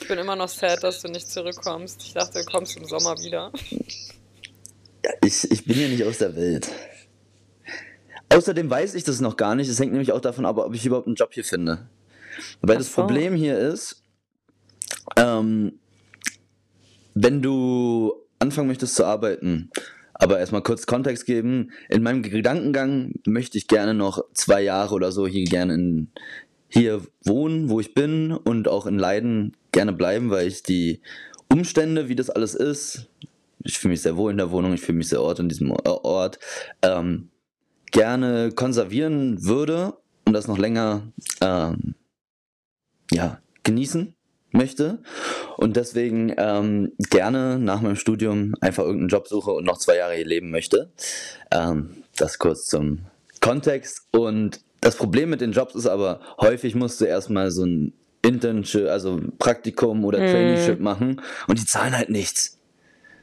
[0.00, 2.02] Ich bin immer noch sad, dass du nicht zurückkommst.
[2.02, 3.52] Ich dachte, du kommst im Sommer wieder.
[5.04, 6.68] ja, ich, ich bin ja nicht aus der Welt.
[8.30, 9.68] Außerdem weiß ich das noch gar nicht.
[9.68, 11.88] Es hängt nämlich auch davon ab, ob ich überhaupt einen Job hier finde.
[12.60, 13.02] Weil Ach das so.
[13.02, 14.02] Problem hier ist,
[15.16, 15.78] ähm,
[17.14, 19.70] wenn du anfangen möchtest zu arbeiten,
[20.14, 25.12] aber erstmal kurz Kontext geben, in meinem Gedankengang möchte ich gerne noch zwei Jahre oder
[25.12, 26.10] so hier gerne in,
[26.68, 31.00] hier wohnen, wo ich bin und auch in Leiden gerne bleiben, weil ich die
[31.48, 33.08] Umstände, wie das alles ist,
[33.64, 35.70] ich fühle mich sehr wohl in der Wohnung, ich fühle mich sehr ort in diesem
[35.70, 36.38] Ort,
[36.82, 37.30] ähm,
[37.92, 41.02] gerne konservieren würde und das noch länger
[41.40, 41.94] ähm,
[43.10, 44.14] ja, genießen
[44.52, 44.98] möchte
[45.56, 50.14] und deswegen ähm, gerne nach meinem Studium einfach irgendeinen Job suche und noch zwei Jahre
[50.14, 50.90] hier leben möchte.
[51.50, 53.00] Ähm, das kurz zum
[53.40, 54.06] Kontext.
[54.12, 58.88] Und das Problem mit den Jobs ist aber, häufig musst du erstmal so ein Internship,
[58.88, 60.26] also Praktikum oder mhm.
[60.26, 62.58] Traineeship machen und die zahlen halt nichts.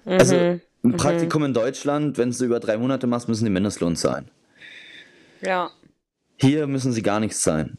[0.05, 0.41] Also mhm.
[0.41, 0.97] ein mhm.
[0.97, 1.47] Praktikum mhm.
[1.47, 4.29] in Deutschland, wenn du über drei Monate machst, müssen die Mindestlohn zahlen.
[5.41, 5.71] Ja.
[6.37, 7.77] Hier müssen sie gar nichts zahlen.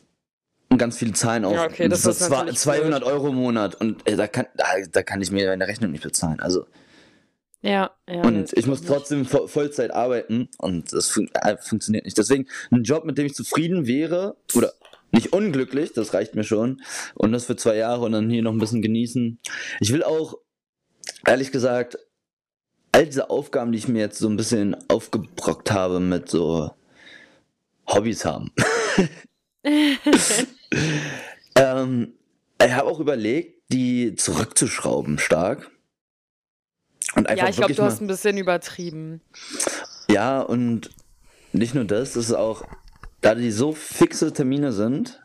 [0.69, 1.53] Und ganz viele zahlen auch.
[1.53, 3.03] Ja, okay, das so ist 200 blöd.
[3.03, 6.03] Euro im Monat und äh, da, kann, da, da kann ich mir meine Rechnung nicht
[6.03, 6.40] bezahlen.
[6.40, 6.66] Also.
[7.62, 8.23] Ja, ja.
[8.23, 12.19] Und ich muss trotzdem vo Vollzeit arbeiten und das fun äh, funktioniert nicht.
[12.19, 14.73] Deswegen ein Job, mit dem ich zufrieden wäre oder
[15.12, 16.83] nicht unglücklich, das reicht mir schon.
[17.14, 19.38] Und das für zwei Jahre und dann hier noch ein bisschen genießen.
[19.81, 20.38] Ich will auch,
[21.27, 21.99] ehrlich gesagt,
[22.92, 26.71] all diese Aufgaben, die ich mir jetzt so ein bisschen aufgebrockt habe mit so
[27.87, 28.53] Hobbys haben.
[31.57, 32.12] ähm,
[32.62, 35.70] ich habe auch überlegt, die zurückzuschrauben stark.
[37.14, 39.20] Und einfach ja, ich glaube, du hast ein bisschen übertrieben.
[40.09, 40.90] Ja, und
[41.53, 42.64] nicht nur das, es ist auch,
[43.20, 45.20] da die so fixe Termine sind,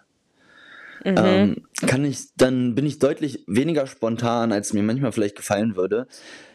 [1.04, 1.16] mhm.
[1.18, 6.08] ähm, kann ich, dann bin ich deutlich weniger spontan, als mir manchmal vielleicht gefallen würde.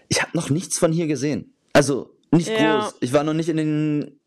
[0.08, 1.52] Ich habe noch nichts von hier gesehen.
[1.72, 2.80] Also nicht ja.
[2.80, 2.96] groß.
[3.00, 4.20] Ich war noch nicht in den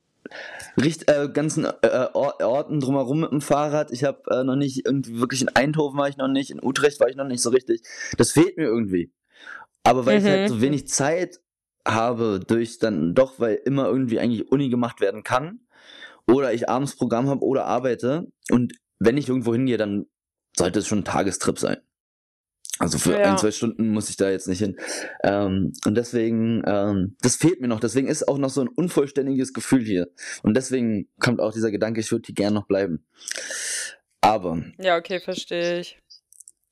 [0.77, 3.91] richt, äh, ganzen äh, Orten drumherum mit dem Fahrrad.
[3.91, 6.99] Ich habe äh, noch nicht irgendwie wirklich in Eindhoven war ich noch nicht, in Utrecht
[6.99, 7.81] war ich noch nicht so richtig.
[8.17, 9.11] Das fehlt mir irgendwie.
[9.83, 10.25] Aber weil mhm.
[10.25, 11.39] ich halt so wenig Zeit
[11.87, 15.61] habe, durch dann doch, weil immer irgendwie eigentlich Uni gemacht werden kann,
[16.27, 20.05] oder ich abends Programm habe oder arbeite und wenn ich irgendwo hingehe, dann
[20.55, 21.77] sollte es schon ein Tagestrip sein.
[22.79, 23.31] Also für ja.
[23.31, 24.77] ein, zwei Stunden muss ich da jetzt nicht hin.
[25.23, 27.81] Ähm, und deswegen, ähm, das fehlt mir noch.
[27.81, 30.07] Deswegen ist auch noch so ein unvollständiges Gefühl hier.
[30.43, 33.05] Und deswegen kommt auch dieser Gedanke, ich würde hier gerne noch bleiben.
[34.21, 34.63] Aber.
[34.79, 35.99] Ja, okay, verstehe ich.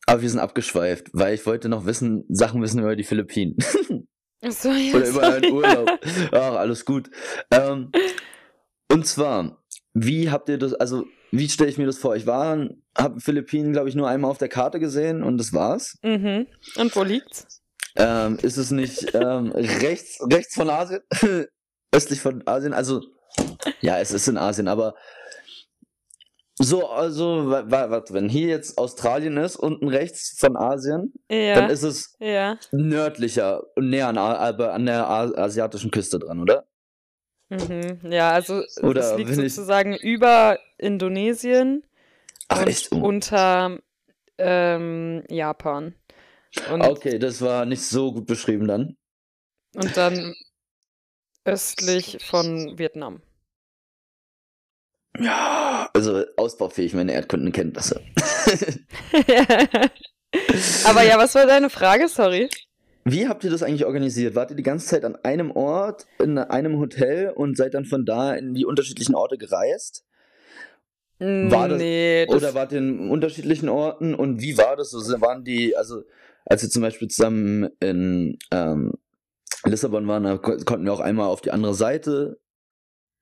[0.05, 3.57] Aber wir sind abgeschweift, weil ich wollte noch wissen, Sachen wissen über die Philippinen.
[4.41, 4.95] Achso, ja.
[4.95, 5.89] Oder über einen Urlaub.
[6.31, 7.09] Ach, alles gut.
[7.51, 7.91] Ähm,
[8.89, 9.61] und zwar,
[9.93, 12.15] wie habt ihr das, also wie stelle ich mir das vor?
[12.15, 15.97] Ich war, habe Philippinen, glaube ich, nur einmal auf der Karte gesehen und das war's.
[16.01, 16.47] Mhm.
[16.77, 17.61] Und wo liegt's?
[17.95, 21.01] Ähm, ist es nicht ähm, rechts, rechts von Asien?
[21.93, 22.73] Östlich von Asien?
[22.73, 23.01] Also,
[23.81, 24.95] ja, es ist in Asien, aber
[26.59, 31.53] so, also, warte, wenn hier jetzt Australien ist, unten rechts von Asien, ja.
[31.53, 32.57] dann ist es ja.
[32.71, 36.65] nördlicher und näher an, an der asiatischen Küste dran, oder?
[37.49, 37.99] Mhm.
[38.11, 40.03] Ja, also Oder es liegt sozusagen ich...
[40.03, 41.83] über Indonesien
[42.49, 42.91] Ach, und echt?
[42.91, 43.79] unter
[44.37, 45.95] ähm, Japan.
[46.71, 48.97] Und, okay, das war nicht so gut beschrieben dann.
[49.75, 50.33] Und dann
[51.45, 53.21] östlich von Vietnam.
[55.19, 58.01] Ja, also ausbaufähig meine Erdkundenkenntnisse.
[60.85, 62.07] Aber ja, was war deine Frage?
[62.07, 62.49] Sorry.
[63.03, 64.35] Wie habt ihr das eigentlich organisiert?
[64.35, 68.05] Wart ihr die ganze Zeit an einem Ort, in einem Hotel und seid dann von
[68.05, 70.03] da in die unterschiedlichen Orte gereist?
[71.19, 74.93] War das, nee, das oder wart ihr in unterschiedlichen Orten und wie war das?
[74.93, 76.03] Also waren die, also
[76.45, 78.93] als wir zum Beispiel zusammen in ähm,
[79.65, 82.39] Lissabon waren, da konnten wir auch einmal auf die andere Seite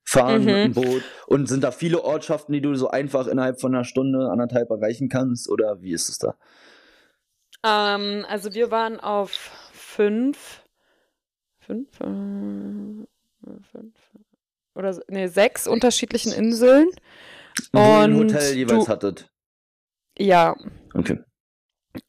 [0.04, 0.46] fahren mhm.
[0.46, 3.86] mit dem Boot und sind da viele Ortschaften, die du so einfach innerhalb von einer
[3.86, 6.36] Stunde, anderthalb erreichen kannst oder wie ist es da?
[7.66, 9.32] Ähm, also wir waren auf
[9.74, 10.64] fünf,
[11.60, 12.06] fünf, äh,
[13.72, 13.96] fünf
[14.76, 16.90] oder nee, sechs unterschiedlichen Inseln.
[17.72, 19.30] Wo und ein Hotel jeweils du, hattet.
[20.18, 20.56] Ja.
[20.94, 21.20] Okay.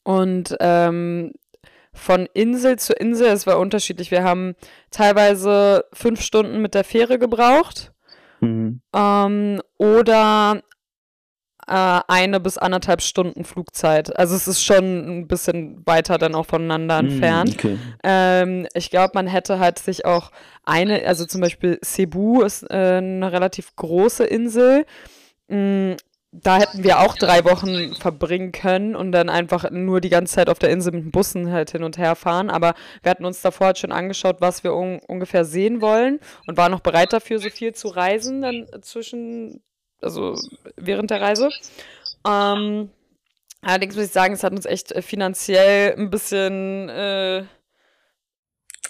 [0.03, 1.33] Und ähm,
[1.93, 4.11] von Insel zu Insel, es war unterschiedlich.
[4.11, 4.55] Wir haben
[4.91, 7.91] teilweise fünf Stunden mit der Fähre gebraucht.
[8.39, 8.81] Mhm.
[8.93, 10.61] Ähm, oder
[11.67, 14.17] äh, eine bis anderthalb Stunden Flugzeit.
[14.17, 17.55] Also es ist schon ein bisschen weiter dann auch voneinander mm, entfernt.
[17.55, 17.77] Okay.
[18.03, 20.31] Ähm, ich glaube, man hätte halt sich auch
[20.63, 24.85] eine, also zum Beispiel Cebu ist äh, eine relativ große Insel.
[25.47, 25.93] Mm,
[26.31, 30.49] da hätten wir auch drei Wochen verbringen können und dann einfach nur die ganze Zeit
[30.49, 32.49] auf der Insel mit den Bussen halt hin und her fahren.
[32.49, 36.57] Aber wir hatten uns davor halt schon angeschaut, was wir un ungefähr sehen wollen und
[36.57, 39.61] waren noch bereit dafür, so viel zu reisen dann zwischen
[40.01, 40.35] also
[40.75, 41.49] während der Reise.
[42.27, 42.89] Ähm,
[43.61, 47.43] allerdings muss ich sagen, es hat uns echt äh, finanziell ein bisschen äh,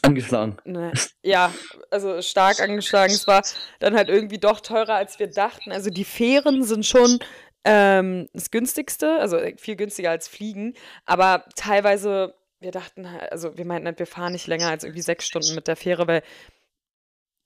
[0.08, 0.58] angeschlagen.
[0.66, 0.92] Ne,
[1.24, 1.54] ja,
[1.92, 3.14] also stark angeschlagen.
[3.14, 3.44] Es war
[3.80, 5.72] dann halt irgendwie doch teurer, als wir dachten.
[5.72, 7.20] Also die Fähren sind schon
[7.64, 10.74] ähm, das günstigste, also viel günstiger als Fliegen,
[11.06, 15.02] aber teilweise, wir dachten halt, also wir meinten halt, wir fahren nicht länger als irgendwie
[15.02, 16.24] sechs Stunden mit der Fähre, weil,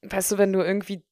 [0.04, 1.04] weißt du, wenn du irgendwie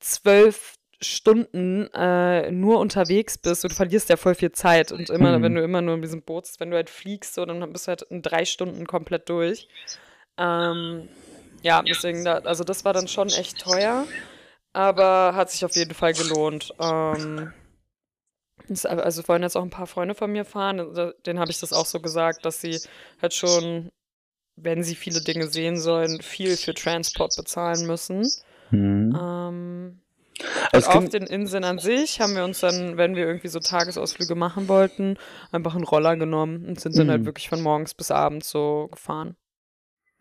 [0.00, 5.42] zwölf Stunden äh, nur unterwegs bist, du verlierst ja voll viel Zeit und immer, Mhm.
[5.42, 7.86] wenn du immer nur in diesem Boot sitzt, wenn du halt fliegst, so, dann bist
[7.86, 9.68] du halt in drei Stunden komplett durch.
[10.38, 11.08] Ähm,
[11.62, 14.06] ja, deswegen, da, also das war dann schon echt teuer,
[14.72, 16.74] aber hat sich auf jeden Fall gelohnt.
[16.80, 17.52] Ähm,
[18.68, 20.78] das- also wollen jetzt auch ein paar Freunde von mir fahren,
[21.26, 22.82] denen habe ich das auch so gesagt, dass sie
[23.22, 23.90] halt schon,
[24.56, 28.34] wenn sie viele Dinge sehen sollen, viel für Transport bezahlen müssen.
[28.70, 29.20] Mhm.
[29.20, 30.00] Ähm,
[30.72, 34.34] Also auf den Inseln an sich haben wir uns dann, wenn wir irgendwie so Tagesausflüge
[34.36, 35.18] machen wollten,
[35.52, 37.26] einfach einen Roller genommen und sind dann halt Mhm.
[37.26, 39.36] wirklich von morgens bis abends so gefahren.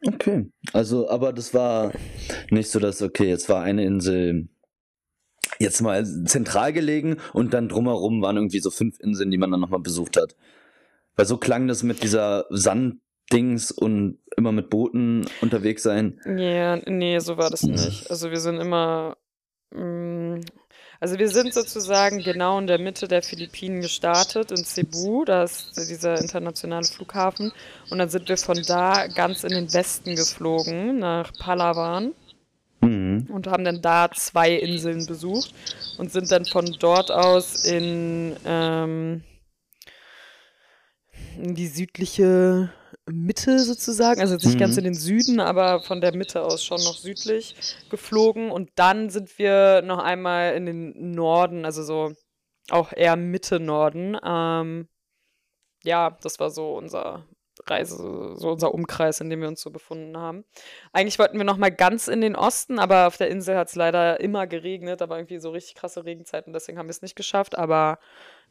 [0.05, 0.49] Okay.
[0.73, 1.91] Also, aber das war
[2.49, 4.49] nicht so, dass, okay, jetzt war eine Insel
[5.59, 9.59] jetzt mal zentral gelegen und dann drumherum waren irgendwie so fünf Inseln, die man dann
[9.61, 10.35] nochmal besucht hat.
[11.15, 16.19] Weil so klang das mit dieser Sanddings und immer mit Booten unterwegs sein.
[16.37, 17.71] Ja, nee, so war das Mhm.
[17.71, 18.09] nicht.
[18.11, 19.17] Also wir sind immer,
[19.73, 20.16] mm,
[20.99, 25.77] also wir sind sozusagen genau in der Mitte der Philippinen gestartet, in Cebu, da ist
[25.89, 27.51] dieser internationale Flughafen.
[27.89, 32.13] Und dann sind wir von da ganz in den Westen geflogen, nach Palawan.
[32.79, 33.25] Mhm.
[33.29, 35.51] und haben dann da zwei Inseln besucht
[35.97, 39.23] und sind dann von dort aus in, ähm,
[41.41, 42.71] in die südliche
[43.09, 44.79] Mitte sozusagen, also jetzt nicht ganz Mhm.
[44.79, 47.55] in den Süden, aber von der Mitte aus schon noch südlich
[47.89, 52.13] geflogen und dann sind wir noch einmal in den Norden, also so
[52.69, 54.17] auch eher Mitte Norden.
[54.25, 54.87] Ähm,
[55.83, 57.25] ja, das war so unser
[57.65, 60.43] Reise, so unser Umkreis, in dem wir uns so befunden haben.
[60.91, 63.75] Eigentlich wollten wir noch mal ganz in den Osten, aber auf der Insel hat es
[63.75, 67.57] leider immer geregnet, aber irgendwie so richtig krasse Regenzeiten, deswegen haben wir es nicht geschafft.
[67.57, 67.99] Aber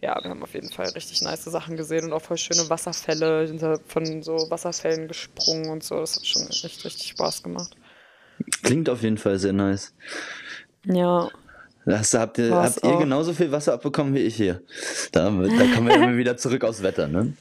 [0.03, 3.49] ja, wir haben auf jeden Fall richtig nice Sachen gesehen und auch voll schöne Wasserfälle,
[3.87, 5.99] von so Wasserfällen gesprungen und so.
[6.01, 7.75] Das hat schon echt richtig Spaß gemacht.
[8.63, 9.95] Klingt auf jeden Fall sehr nice.
[10.85, 11.29] Ja,
[11.87, 12.99] Das, habt ihr, War's habt ihr auch.
[13.01, 14.61] genauso viel Wasser abbekommen wie ich hier?
[15.13, 17.33] Da, da kommen wir immer wieder zurück aufs Wetter, ne?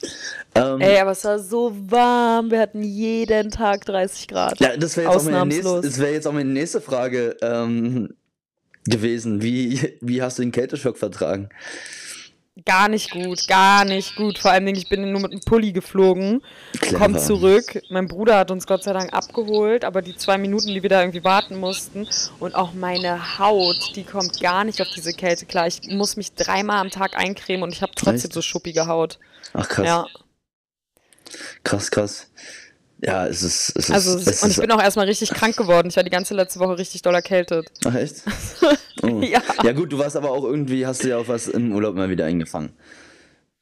[0.56, 2.50] Ähm, ey, aber es war so warm.
[2.52, 4.60] Wir hatten jeden Tag 30 Grad.
[4.62, 5.86] ja, das wäre jetzt, auch meine nächste- Ausnahmslos.
[5.94, 8.16] das wär jetzt auch meine nächste Frage ähm,
[8.86, 9.42] gewesen.
[9.42, 11.50] Wie, wie hast du den Kälteschock vertragen?
[12.64, 14.40] Gar nicht gut, gar nicht gut.
[14.40, 16.42] Vor allem, ich bin nur mit einem Pulli geflogen,
[16.80, 16.98] Clever.
[16.98, 17.82] komm zurück.
[17.90, 21.02] Mein Bruder hat uns Gott sei Dank abgeholt, aber die zwei Minuten, die wir da
[21.02, 22.08] irgendwie warten mussten
[22.40, 25.68] und auch meine Haut, die kommt gar nicht auf diese Kälte klar.
[25.68, 28.34] Ich muss mich dreimal am Tag eincremen und ich habe trotzdem Echt?
[28.34, 29.20] so schuppige Haut.
[29.54, 30.06] Ach krass, Ja,
[31.64, 32.32] krass, krass.
[33.02, 33.74] Ja, es ist.
[33.76, 35.90] Es ist, also es und ich ist bin auch erstmal richtig krank geworden.
[35.90, 37.72] Ich war die ganze letzte Woche richtig doll erkältet.
[37.86, 38.24] Ach echt?
[39.04, 39.20] Oh.
[39.22, 39.42] Ja.
[39.62, 42.10] ja gut, du warst aber auch irgendwie, hast du ja auch was im Urlaub mal
[42.10, 42.72] wieder eingefangen.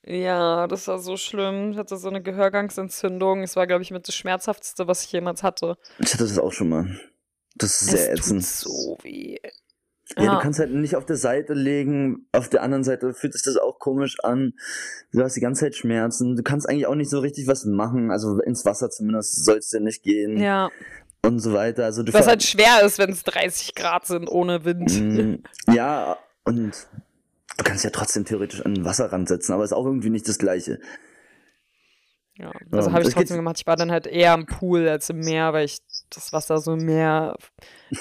[0.05, 1.71] Ja, das war so schlimm.
[1.71, 3.41] Ich hatte so eine Gehörgangsentzündung.
[3.41, 5.75] Es war, glaube ich, mit das Schmerzhafteste, was ich jemals hatte.
[5.97, 6.99] Ich hatte das auch schon mal.
[7.55, 8.45] Das ist sehr es tut ätzend.
[8.45, 9.37] so weh.
[10.17, 10.35] Ja, Ja.
[10.35, 13.57] du kannst halt nicht auf der Seite legen, auf der anderen Seite fühlt sich das
[13.57, 14.53] auch komisch an.
[15.11, 16.35] Du hast die ganze Zeit Schmerzen.
[16.35, 18.11] Du kannst eigentlich auch nicht so richtig was machen.
[18.11, 20.69] Also ins Wasser zumindest sollst du nicht gehen Ja,
[21.25, 21.85] und so weiter.
[21.85, 24.91] Also du was halt schwer ist, wenn es 30 Grad sind ohne Wind.
[25.01, 26.87] Mm, Ja, und
[27.57, 30.37] du kannst ja trotzdem theoretisch an den Wasserrand setzen, aber ist auch irgendwie nicht das
[30.37, 30.79] Gleiche.
[32.35, 33.57] Ja, also Ja, habe ich trotzdem gemacht.
[33.59, 35.77] Ich war dann halt eher am Pool als im Meer, weil ich
[36.15, 37.35] das Wasser so mehr.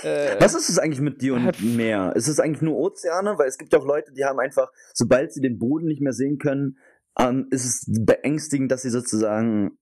[0.02, 2.12] Äh, Was ist es eigentlich mit dir und Halt- Meer?
[2.16, 3.38] Ist es eigentlich nur Ozeane?
[3.38, 6.12] Weil es gibt ja auch Leute, die haben einfach, sobald sie den Boden nicht mehr
[6.12, 6.78] sehen können,
[7.18, 9.78] ähm, ist es beängstigend, dass sie sozusagen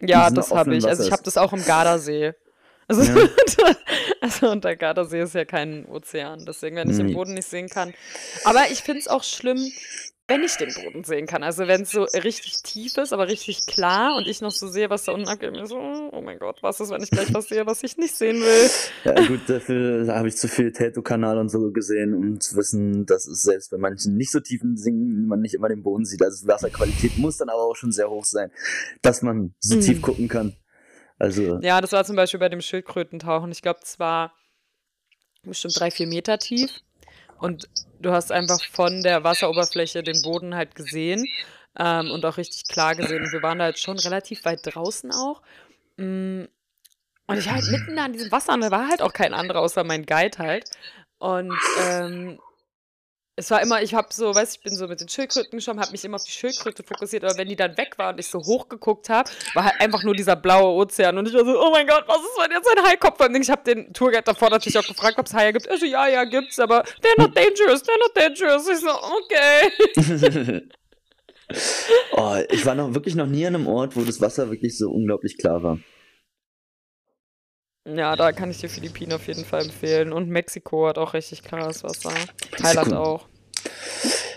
[0.00, 0.86] ja, das habe ich.
[0.86, 2.32] Also ich habe das auch im Gardasee.
[2.88, 3.28] Also, Ja.
[4.20, 7.12] also und der Gardasee ist ja kein Ozean, deswegen, wenn ich den.
[7.12, 7.92] Boden nicht sehen kann.
[8.44, 9.58] Aber ich finde es auch schlimm,
[10.30, 11.42] wenn ich den Boden sehen kann.
[11.42, 14.88] Also wenn es so richtig tief ist, aber richtig klar und ich noch so sehe,
[14.88, 17.48] was da unten abgeht, mir so, oh mein Gott, was ist, wenn ich gleich was
[17.48, 18.70] sehe, was ich nicht sehen will?
[19.04, 23.26] Ja, gut, dafür habe ich zu viel Tattoo-Kanal und so gesehen, um zu wissen, dass
[23.26, 26.22] es selbst bei manchen nicht so tiefen Singen man nicht immer den Boden sieht.
[26.22, 28.52] Also Wasserqualität muss dann aber auch schon sehr hoch sein,
[29.02, 29.80] dass man so Mhm.
[29.80, 30.54] tief gucken kann.
[31.18, 33.50] Also, Ja, das war zum Beispiel bei dem Schildkrötentauchen.
[33.50, 34.32] Ich glaube, es war
[35.42, 36.70] bestimmt drei, vier Meter tief.
[37.40, 37.68] Und
[38.00, 41.26] du hast einfach von der Wasseroberfläche den Boden halt gesehen
[41.78, 43.24] ähm, und auch richtig klar gesehen.
[43.24, 45.42] Und wir waren da halt schon relativ weit draußen auch.
[45.98, 46.44] Mm,
[47.28, 49.60] Und ich halt mitten da an diesem Wasser und da war halt auch kein anderer
[49.60, 50.70] außer mein Guide halt.
[51.18, 52.40] Und ähm,
[53.40, 55.92] es war immer, ich habe so, weißt ich bin so mit den Schildkröten geschwommen, habe
[55.92, 58.38] mich immer auf die Schildkröte fokussiert, aber wenn die dann weg war und ich so
[58.38, 61.86] hochgeguckt habe, war halt einfach nur dieser blaue Ozean und ich war so, oh mein
[61.86, 63.16] Gott, was ist, wenn jetzt ein Hai kommt?
[63.16, 65.66] Vor allem, Ich habe den Tourguide davor natürlich auch gefragt, ob es Haie gibt.
[65.66, 68.68] Er so, ja, ja, gibt's, aber they're not dangerous, they're not dangerous.
[68.68, 68.90] Ich so,
[69.24, 70.62] okay.
[72.12, 74.90] oh, ich war noch wirklich noch nie an einem Ort, wo das Wasser wirklich so
[74.90, 75.78] unglaublich klar war.
[77.86, 80.12] Ja, da kann ich die Philippinen auf jeden Fall empfehlen.
[80.12, 82.12] Und Mexiko hat auch richtig klares Wasser.
[82.58, 83.26] Thailand auch.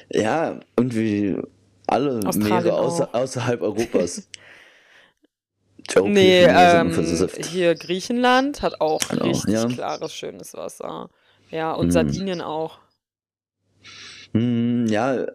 [0.10, 1.38] Ja, irgendwie
[1.88, 4.30] alle Australien Meere außer, außerhalb Europas.
[5.78, 6.94] Die Nee, ähm,
[7.42, 9.66] hier Griechenland hat auch Hat auch, richtig ja.
[9.66, 11.10] klares, schönes Wasser.
[11.50, 11.92] Ja, und Hm.
[11.92, 12.80] Sardinien auch.
[14.34, 15.26] Hm, ja.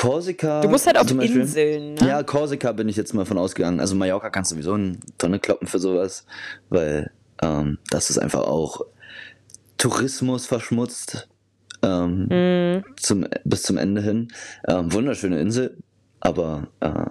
[0.00, 0.62] Korsika.
[0.62, 1.10] Du musst halt auf.
[1.10, 2.08] Inseln, ne?
[2.08, 3.80] Ja, Korsika bin ich jetzt mal von ausgegangen.
[3.80, 6.24] Also Mallorca kannst du sowieso eine Tonne kloppen für sowas,
[6.70, 7.10] weil
[7.42, 8.80] ähm, das ist einfach auch
[9.76, 11.28] Tourismus verschmutzt
[11.82, 12.84] ähm, Hm.
[12.96, 14.28] zum, bis zum Ende hin.
[14.66, 15.76] Ähm, wunderschöne Insel,
[16.20, 17.06] aber äh,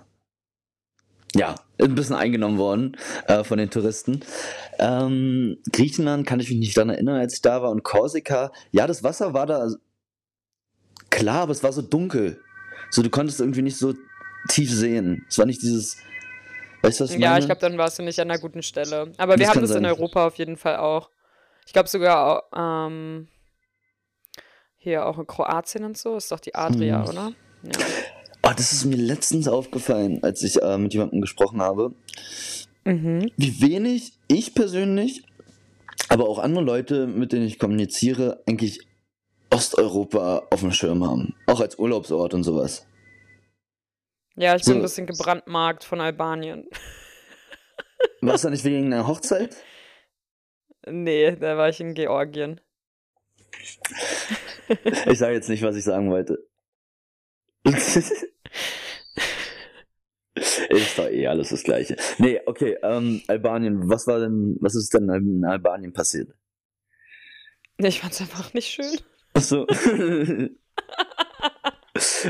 [1.36, 2.98] ja, ein bisschen eingenommen worden
[3.28, 4.22] äh, von den Touristen.
[4.80, 7.70] Ähm, Griechenland kann ich mich nicht daran erinnern, als ich da war.
[7.70, 9.70] Und Korsika, ja, das Wasser war da
[11.12, 12.42] klar, aber es war so dunkel.
[12.90, 13.94] So, du konntest irgendwie nicht so
[14.50, 15.26] tief sehen.
[15.30, 15.98] Es war nicht dieses.
[16.82, 17.40] Weißt du, was ich Ja, meine?
[17.42, 19.12] ich glaube, dann warst du nicht an einer guten Stelle.
[19.18, 19.86] Aber wir Das haben kann das in sein.
[19.86, 21.10] Europa auf jeden Fall auch.
[21.66, 23.28] Ich glaube sogar ähm,
[24.78, 26.16] hier auch in Kroatien und so.
[26.16, 27.10] Ist doch die Adria, Hm.
[27.10, 27.32] oder?
[27.64, 27.86] Ja.
[28.44, 31.94] Oh, das ist mir letztens aufgefallen, als ich äh, mit jemandem gesprochen habe.
[32.86, 33.30] Mhm.
[33.36, 35.24] wie wenig ich persönlich,
[36.08, 38.80] aber auch andere Leute, mit denen ich kommuniziere, eigentlich
[39.52, 41.36] Osteuropa auf dem Schirm haben.
[41.48, 42.86] Auch als Urlaubsort und sowas.
[44.36, 46.68] Ja, ich bin ein bisschen gebrandmarkt von Albanien.
[48.22, 49.56] Warst du nicht wegen einer Hochzeit?
[50.88, 52.62] Nee, da war ich in Georgien.
[55.08, 56.48] Ich sage jetzt nicht, was ich sagen wollte.
[60.70, 61.98] Ist doch eh alles das Gleiche.
[62.18, 66.34] Nee, okay, ähm, Albanien, was war denn, was ist denn in Albanien passiert?
[67.78, 69.00] Ich fand's einfach nicht schön.
[69.40, 69.66] Achso.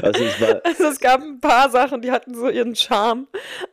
[0.01, 3.27] also ich war, Also es gab ein paar Sachen, die hatten so ihren Charme.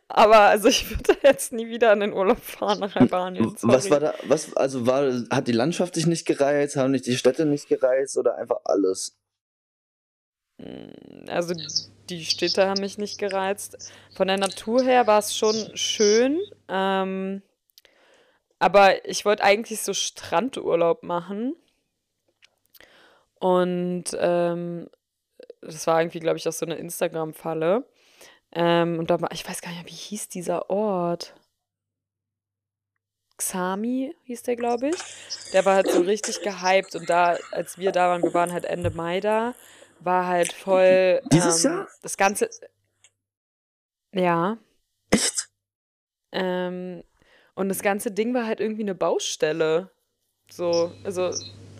[0.08, 3.54] Aber also ich würde jetzt nie wieder in den Urlaub fahren nach Albanien.
[3.62, 3.90] Was sorry.
[3.90, 7.44] war da, was, also war, hat die Landschaft dich nicht gereizt, haben dich die Städte
[7.44, 9.18] nicht gereizt oder einfach alles?
[10.58, 11.54] Mm, Also
[12.08, 13.92] die Städte haben mich nicht gereizt.
[14.14, 16.40] Von der Natur her war es schon schön.
[16.68, 17.42] Ähm,
[18.58, 21.54] aber ich wollte eigentlich so Strandurlaub machen.
[23.38, 24.88] Und ähm,
[25.60, 27.86] das war irgendwie, glaube ich, auch so eine Instagram-Falle.
[28.52, 31.34] Ähm, und da war, ich weiß gar nicht, mehr, wie hieß dieser Ort?
[33.36, 34.96] Xami hieß der, glaube ich.
[35.52, 36.94] Der war halt so richtig gehypt.
[36.96, 39.54] Und da, als wir da waren, wir waren halt Ende Mai da,
[40.00, 41.20] war halt voll.
[41.30, 41.88] Dieses ähm, Jahr?
[42.02, 42.48] Das Ganze.
[44.12, 44.56] Ja.
[45.10, 45.48] Echt?
[46.32, 47.02] Ähm,
[47.54, 49.90] und das ganze Ding war halt irgendwie eine Baustelle.
[50.50, 51.32] So, also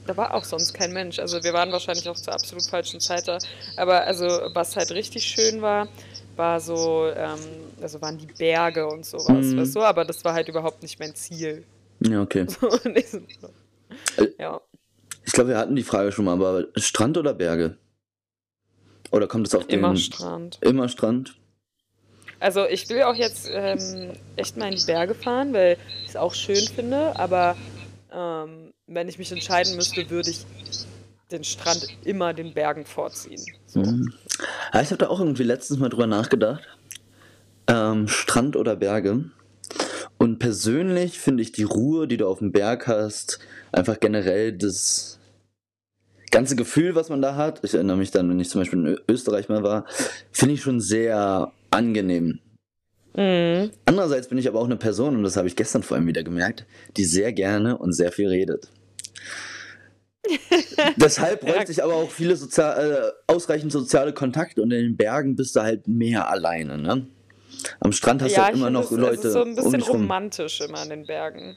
[0.07, 1.19] da war auch sonst kein Mensch.
[1.19, 3.39] Also wir waren wahrscheinlich auch zur absolut falschen Zeit da.
[3.77, 5.89] Aber also was halt richtig schön war,
[6.37, 7.39] war so, ähm,
[7.81, 9.59] also waren die Berge und sowas, Mhm.
[9.59, 9.83] weißt du?
[9.83, 11.65] Aber das war halt überhaupt nicht mein Ziel.
[12.01, 12.47] Ja, okay.
[12.61, 12.69] So,
[14.23, 14.61] Äh, ja.
[15.25, 17.77] Ich glaube, wir hatten die Frage schon mal, aber Strand oder Berge?
[19.11, 19.79] Oder kommt es auf den...
[19.79, 20.59] Immer Strand.
[20.61, 21.37] Immer Strand?
[22.39, 26.17] Also ich will auch jetzt ähm, echt mal in die Berge fahren, weil ich es
[26.17, 27.57] auch schön finde, aber
[28.13, 30.47] ähm, wenn ich mich entscheiden müsste, würde ich
[31.31, 33.43] den Strand immer den Bergen vorziehen.
[33.67, 33.81] So.
[33.81, 34.13] Mhm.
[34.73, 36.63] Ja, ich habe da auch irgendwie letztens mal drüber nachgedacht.
[37.67, 39.31] Ähm, Strand oder Berge.
[40.19, 43.41] Und persönlich finde ich die Ruhe, die du auf dem Berg hast,
[43.73, 45.19] einfach generell das
[46.31, 47.65] ganze Gefühl, was man da hat.
[47.65, 49.85] Ich erinnere mich dann, wenn ich zum Beispiel in Österreich mal war,
[50.31, 52.39] finde ich schon sehr angenehm.
[53.15, 53.71] Mhm.
[53.85, 56.23] Andererseits bin ich aber auch eine Person, und das habe ich gestern vor allem wieder
[56.23, 58.69] gemerkt, die sehr gerne und sehr viel redet.
[60.97, 65.37] Deshalb bräuchte ich aber auch viele sozial, äh, ausreichend soziale Kontakte und in den Bergen
[65.37, 66.79] bist du halt mehr alleine.
[66.79, 67.07] Ne?
[67.81, 69.49] Am Strand hast du Ja, halt ich immer noch es, Leute es ist so ein
[69.51, 69.97] um bisschen rum.
[70.03, 71.57] romantisch immer in den Bergen.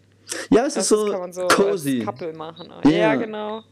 [0.52, 2.00] Ja, es ist Das so kann so cozy.
[2.06, 2.70] Couple machen.
[2.86, 2.92] Ja.
[2.92, 3.64] Ja, genau.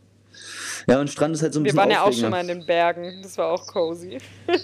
[0.87, 2.47] Ja, und Strand ist halt so ein Wir bisschen waren ja auch schon mal in
[2.47, 3.21] den Bergen.
[3.23, 4.17] Das war auch cozy.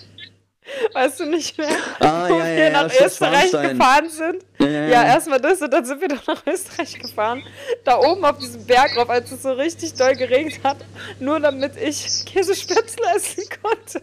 [0.94, 1.70] Weißt du nicht mehr?
[2.00, 4.46] Ah, wo ja, wir ja, nach Österreich gefahren sind.
[4.60, 7.44] Ja, ja, erstmal das und dann sind wir doch nach Österreich gefahren.
[7.84, 10.78] Da oben auf diesem Berg rauf, als es so richtig doll geregnet hat.
[11.20, 14.02] Nur damit ich Käsespätzle essen konnte.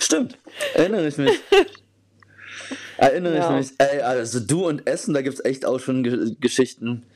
[0.00, 0.38] Stimmt,
[0.74, 1.40] erinnere ich mich.
[2.96, 3.78] Erinnere ich mich.
[3.78, 7.06] Ey, also du und Essen, da gibt es echt auch schon Ge Geschichten.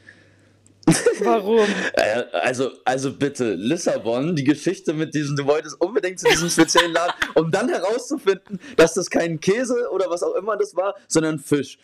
[1.20, 1.66] Warum?
[1.94, 6.92] Äh, Also, also bitte, Lissabon, die Geschichte mit diesem, du wolltest unbedingt zu diesem speziellen
[6.92, 11.38] Laden, um dann herauszufinden, dass das kein Käse oder was auch immer das war, sondern
[11.38, 11.78] Fisch.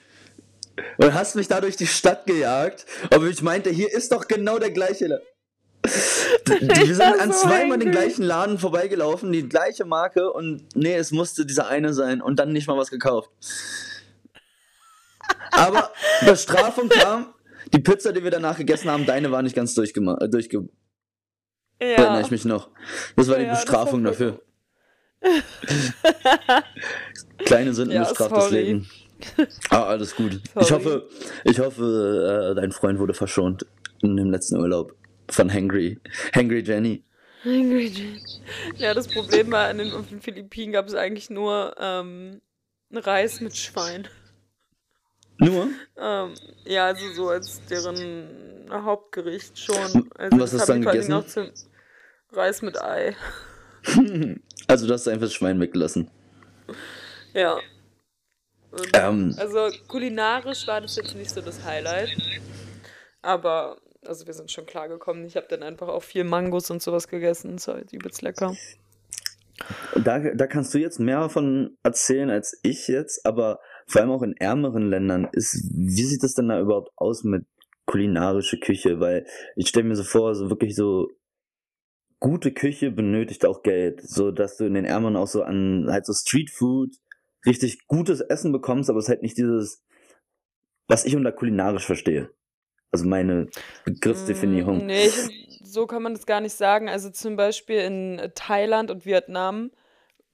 [0.99, 4.59] Und hast mich da durch die Stadt gejagt, aber ich meinte, hier ist doch genau
[4.59, 5.07] der gleiche.
[5.07, 5.19] La
[6.49, 10.95] D- Wir sind an so zweimal den gleichen Laden vorbeigelaufen, die gleiche Marke und nee,
[10.95, 13.31] es musste dieser eine sein und dann nicht mal was gekauft.
[15.53, 15.91] Aber
[16.25, 17.33] Bestrafung kam,
[17.73, 20.23] die Pizza, die wir danach gegessen haben, deine war nicht ganz durchgemacht.
[20.23, 20.69] Äh, durchge
[21.81, 21.87] ja.
[21.87, 22.71] Erinnere ich mich noch.
[23.17, 24.43] Das war die ja, Bestrafung dafür.
[27.39, 28.89] Kleine Sünden ja, bestraftes Leben.
[29.71, 30.41] Ah, alles gut.
[30.55, 30.65] Sorry.
[30.65, 31.09] Ich hoffe,
[31.45, 33.67] ich hoffe, äh, dein Freund wurde verschont
[34.03, 34.95] in dem letzten Urlaub
[35.31, 35.99] von Hangry,
[36.35, 37.05] Hangry Jenny.
[37.45, 38.23] Hangry Jenny.
[38.77, 42.41] Ja, das Problem war, in den, auf den Philippinen gab es eigentlich nur ähm,
[42.93, 44.09] Reis mit Schwein.
[45.41, 45.69] Nur?
[45.97, 46.35] Ähm,
[46.65, 50.11] ja, also so als deren Hauptgericht schon.
[50.17, 51.13] Also was hast du dann gegessen?
[51.15, 51.51] Auch zum
[52.33, 53.17] Reis mit Ei.
[54.69, 56.11] also du hast einfach das Schwein weggelassen.
[57.33, 57.59] Ja.
[58.95, 62.11] Ähm, also kulinarisch war das jetzt nicht so das Highlight.
[63.23, 65.25] Aber, also wir sind schon klar gekommen.
[65.25, 67.57] Ich habe dann einfach auch viel Mangos und sowas gegessen.
[67.57, 68.55] Das war halt übelst lecker.
[69.95, 73.61] Da, da kannst du jetzt mehr davon erzählen als ich jetzt, aber
[73.91, 77.45] vor allem auch in ärmeren Ländern ist, wie sieht das denn da überhaupt aus mit
[77.87, 79.01] kulinarische Küche?
[79.01, 79.27] Weil
[79.57, 81.09] ich stelle mir so vor, so wirklich so
[82.21, 86.07] gute Küche benötigt auch Geld, so dass du in den Ärmeren auch so an halt
[86.07, 86.95] so Street Food
[87.47, 89.83] richtig gutes Essen bekommst, aber es halt nicht dieses,
[90.87, 92.31] was ich unter kulinarisch verstehe.
[92.93, 93.49] Also meine
[93.85, 94.85] Begriffsdefinierung.
[94.85, 96.89] Mm, nee, ich, so kann man das gar nicht sagen.
[96.89, 99.71] Also zum Beispiel in Thailand und Vietnam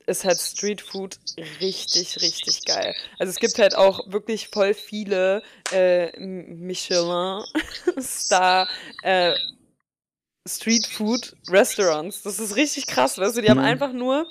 [0.07, 1.19] ist halt Street Food
[1.61, 2.95] richtig, richtig geil.
[3.19, 5.43] Also es gibt halt auch wirklich voll viele
[5.73, 8.69] äh, Michelin-Star
[9.03, 9.35] äh,
[10.47, 12.23] Street Food Restaurants.
[12.23, 13.65] Das ist richtig krass, weißt du, die haben mhm.
[13.65, 14.27] einfach nur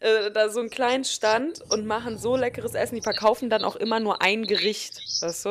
[0.00, 2.94] äh, da so einen kleinen Stand und machen so leckeres Essen.
[2.94, 5.50] Die verkaufen dann auch immer nur ein Gericht, weißt du?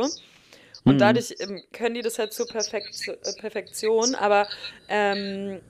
[0.85, 0.99] Und mhm.
[0.99, 4.47] dadurch ähm, können die das halt zur Perfekt äh, Perfektion, aber
[4.87, 5.61] ähm,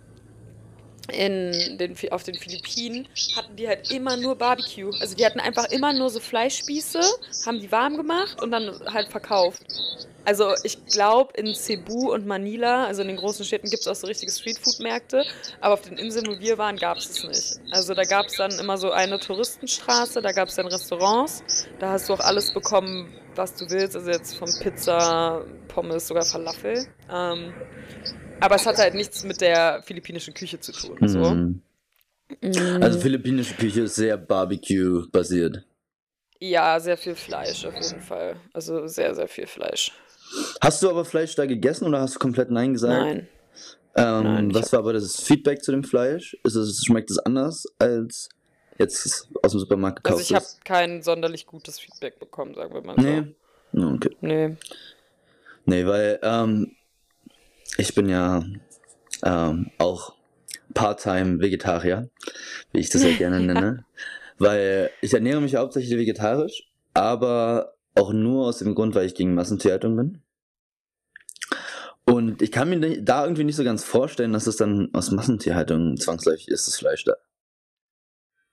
[1.10, 4.92] in den, auf den Philippinen hatten die halt immer nur Barbecue.
[5.00, 7.00] Also die hatten einfach immer nur so Fleischspieße,
[7.46, 9.64] haben die warm gemacht und dann halt verkauft.
[10.26, 13.96] Also ich glaube, in Cebu und Manila, also in den großen Städten, gibt es auch
[13.96, 15.26] so richtige Streetfood-Märkte,
[15.60, 17.74] aber auf den Inseln, wo wir waren, gab es es nicht.
[17.74, 21.44] Also da gab es dann immer so eine Touristenstraße, da gab es dann Restaurants,
[21.80, 26.26] da hast du auch alles bekommen, was du willst, also jetzt von Pizza, Pommes, sogar
[26.26, 26.86] Falafel.
[27.12, 27.54] Ähm,
[28.40, 30.98] aber es hat halt nichts mit der philippinischen Küche zu tun.
[31.08, 31.20] So.
[31.32, 31.62] Mhm.
[32.82, 35.66] Also philippinische Küche ist sehr Barbecue-basiert.
[36.40, 38.36] Ja, sehr viel Fleisch auf jeden Fall.
[38.54, 39.92] Also sehr, sehr viel Fleisch.
[40.62, 43.02] Hast du aber Fleisch da gegessen oder hast du komplett Nein gesagt?
[43.02, 43.28] Nein.
[43.96, 46.38] Ähm, Nein was war aber das Feedback zu dem Fleisch?
[46.44, 48.30] Ist es, schmeckt es anders als
[48.78, 50.20] jetzt aus dem Supermarkt gekauft?
[50.20, 53.02] Also ich habe kein sonderlich gutes Feedback bekommen, sagen wir mal so.
[53.02, 53.94] Nee.
[53.96, 54.16] Okay.
[54.22, 54.56] Nee.
[55.66, 56.76] Nee, weil ähm,
[57.78, 58.44] ich bin ja
[59.24, 60.16] ähm, auch
[60.74, 62.10] Part-Time Vegetarier,
[62.72, 63.86] wie ich das ja gerne nenne.
[64.38, 69.34] Weil ich ernähre mich hauptsächlich vegetarisch, aber auch nur aus dem Grund, weil ich gegen
[69.34, 70.22] Massentierhaltung bin.
[72.06, 75.98] Und ich kann mir da irgendwie nicht so ganz vorstellen, dass es dann aus Massentierhaltung
[75.98, 77.16] zwangsläufig ist, das Fleisch da.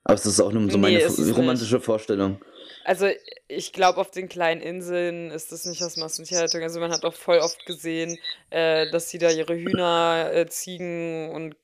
[0.04, 1.84] Aber es ist auch nur so meine nee, romantische nicht.
[1.84, 2.40] Vorstellung.
[2.86, 3.08] Also
[3.48, 6.62] ich glaube, auf den kleinen Inseln ist das nicht aus Massentierhaltung.
[6.62, 8.16] Also man hat auch voll oft gesehen,
[8.50, 11.56] äh, dass sie da ihre Hühner, äh, Ziegen und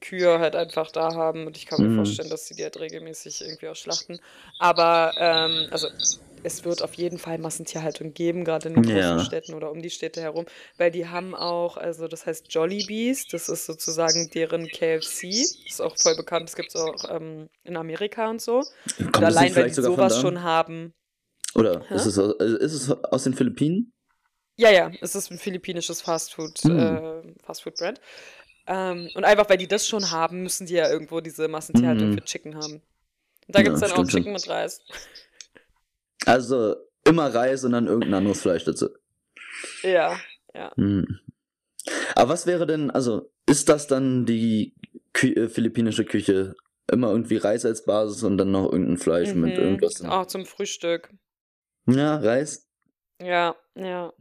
[0.00, 1.48] Kühe halt einfach da haben.
[1.48, 1.96] Und ich kann mir mhm.
[1.96, 4.20] vorstellen, dass sie die halt regelmäßig irgendwie auch schlachten.
[4.60, 5.88] Aber ähm, also
[6.42, 9.24] es wird auf jeden Fall Massentierhaltung geben, gerade in den großen ja.
[9.24, 13.48] Städten oder um die Städte herum, weil die haben auch, also das heißt Jollibees, das
[13.48, 18.30] ist sozusagen deren KFC, ist auch voll bekannt, das gibt es auch ähm, in Amerika
[18.30, 18.62] und so.
[18.96, 20.92] Kommt und allein, weil die sowas schon haben.
[21.54, 23.92] Oder ist es, aus, ist es aus den Philippinen?
[24.56, 26.78] Ja, ja, es ist ein philippinisches Fastfood, hm.
[26.78, 28.00] äh, Fastfood-Brand.
[28.66, 32.14] Ähm, und einfach, weil die das schon haben, müssen die ja irgendwo diese Massentierhaltung hm.
[32.14, 32.82] für Chicken haben.
[33.46, 34.32] Und da gibt es ja, dann auch Chicken schon.
[34.32, 34.82] mit Reis.
[36.26, 38.88] Also immer Reis und dann irgendein anderes Fleisch dazu.
[39.82, 40.18] Ja,
[40.54, 40.72] ja.
[40.76, 41.20] Hm.
[42.14, 44.74] Aber was wäre denn, also ist das dann die
[45.12, 46.54] Kü äh, philippinische Küche?
[46.90, 49.42] Immer irgendwie Reis als Basis und dann noch irgendein Fleisch mhm.
[49.42, 50.02] mit irgendwas.
[50.02, 51.10] Auch zum Frühstück.
[51.86, 52.66] Ja, Reis.
[53.20, 54.12] Ja, ja.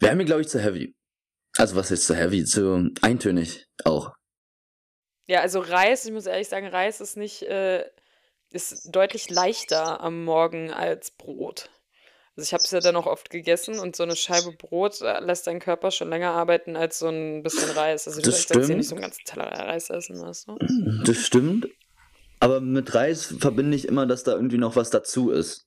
[0.00, 0.94] Wäre mir, glaube ich, zu heavy.
[1.56, 2.44] Also was ist zu heavy?
[2.44, 4.14] Zu eintönig auch.
[5.26, 7.84] Ja, also Reis, ich muss ehrlich sagen, Reis ist nicht äh,
[8.50, 11.70] ist deutlich leichter am Morgen als Brot.
[12.36, 15.18] Also ich habe es ja dann auch oft gegessen und so eine Scheibe Brot äh,
[15.20, 18.06] lässt deinen Körper schon länger arbeiten als so ein bisschen Reis.
[18.06, 20.58] Also du das kannst ja nicht so einen ganzen Teller Reis essen, weißt du?
[21.04, 21.68] Das stimmt.
[22.40, 25.66] Aber mit Reis verbinde ich immer, dass da irgendwie noch was dazu ist.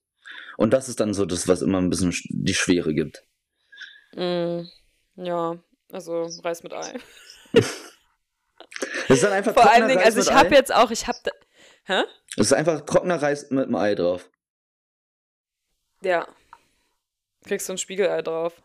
[0.58, 3.24] Und das ist dann so das, was immer ein bisschen die Schwere gibt.
[4.14, 4.62] Mm,
[5.16, 5.58] ja,
[5.92, 7.00] also Reis mit Ei.
[7.52, 7.68] das
[9.10, 11.20] ist dann einfach Vor allen Dingen, also ich habe jetzt auch, ich habe
[11.84, 12.04] Hä?
[12.38, 14.30] Es ist einfach trockener Reis mit einem Ei drauf.
[16.02, 16.28] Ja.
[17.46, 18.62] Kriegst du ein Spiegelei drauf.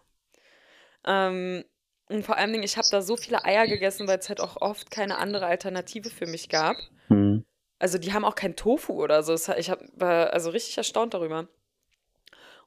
[1.04, 1.64] Ähm,
[2.08, 4.56] und vor allen Dingen, ich habe da so viele Eier gegessen, weil es halt auch
[4.60, 6.76] oft keine andere Alternative für mich gab.
[7.08, 7.44] Hm.
[7.78, 9.34] Also die haben auch kein Tofu oder so.
[9.56, 11.48] Ich hab, war also richtig erstaunt darüber.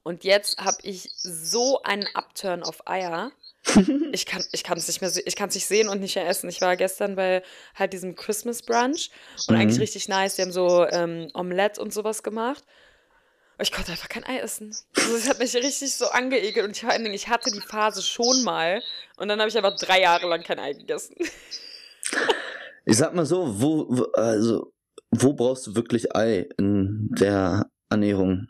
[0.02, 3.32] Und jetzt habe ich so einen Upturn auf Eier.
[4.12, 6.26] Ich kann ich kann es nicht mehr ich kann es nicht sehen und nicht mehr
[6.28, 6.48] essen.
[6.48, 7.42] Ich war gestern bei
[7.74, 9.10] halt diesem Christmas Brunch
[9.48, 9.82] und eigentlich Mhm.
[9.82, 10.36] richtig nice.
[10.36, 12.64] Die haben so ähm, Omelette und sowas gemacht.
[13.62, 14.74] Ich konnte einfach kein Ei essen.
[14.96, 18.02] Also das hat mich richtig so angeekelt und vor allen Dingen, ich hatte die Phase
[18.02, 18.82] schon mal
[19.18, 21.14] und dann habe ich einfach drei Jahre lang kein Ei gegessen.
[22.86, 24.72] Ich sag mal so, wo, wo, also,
[25.10, 28.48] wo brauchst du wirklich Ei in der Ernährung?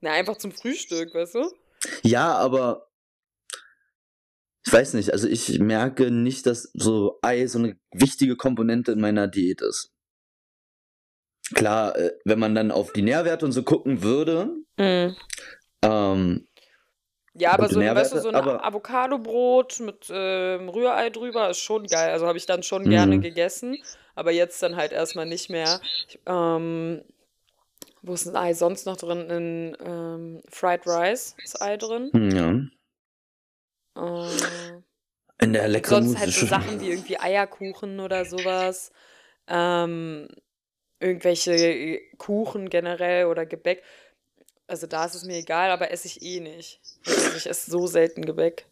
[0.00, 1.52] Na, einfach zum Frühstück, weißt du?
[2.02, 2.89] Ja, aber
[4.66, 9.00] ich weiß nicht, also ich merke nicht, dass so Ei so eine wichtige Komponente in
[9.00, 9.90] meiner Diät ist.
[11.54, 15.16] Klar, äh, wenn man dann auf die Nährwerte und so gucken würde, Mhm.
[15.82, 16.46] ähm,
[17.34, 22.10] Ja, aber so, weißt du, so ein Avocadobrot mit ähm, Rührei drüber ist schon geil.
[22.10, 23.22] Also habe ich dann schon gerne Mhm.
[23.22, 23.78] gegessen,
[24.14, 25.80] aber jetzt dann halt erstmal nicht mehr.
[26.08, 27.02] Ich, ähm,
[28.02, 29.28] wo ist ein Ei sonst noch drin?
[29.30, 32.10] In ähm, Fried Rice ist Ei drin.
[32.12, 32.60] hm, ja,
[34.00, 38.92] Äh, in der leckeren sonst halt so Sachen wie irgendwie Eierkuchen oder sowas.
[39.46, 40.28] Ähm,
[41.00, 43.82] irgendwelche Kuchen generell oder Gebäck.
[44.66, 46.80] Also da ist es mir egal, aber esse ich eh nicht.
[47.06, 48.66] Also ich esse so selten Gebäck.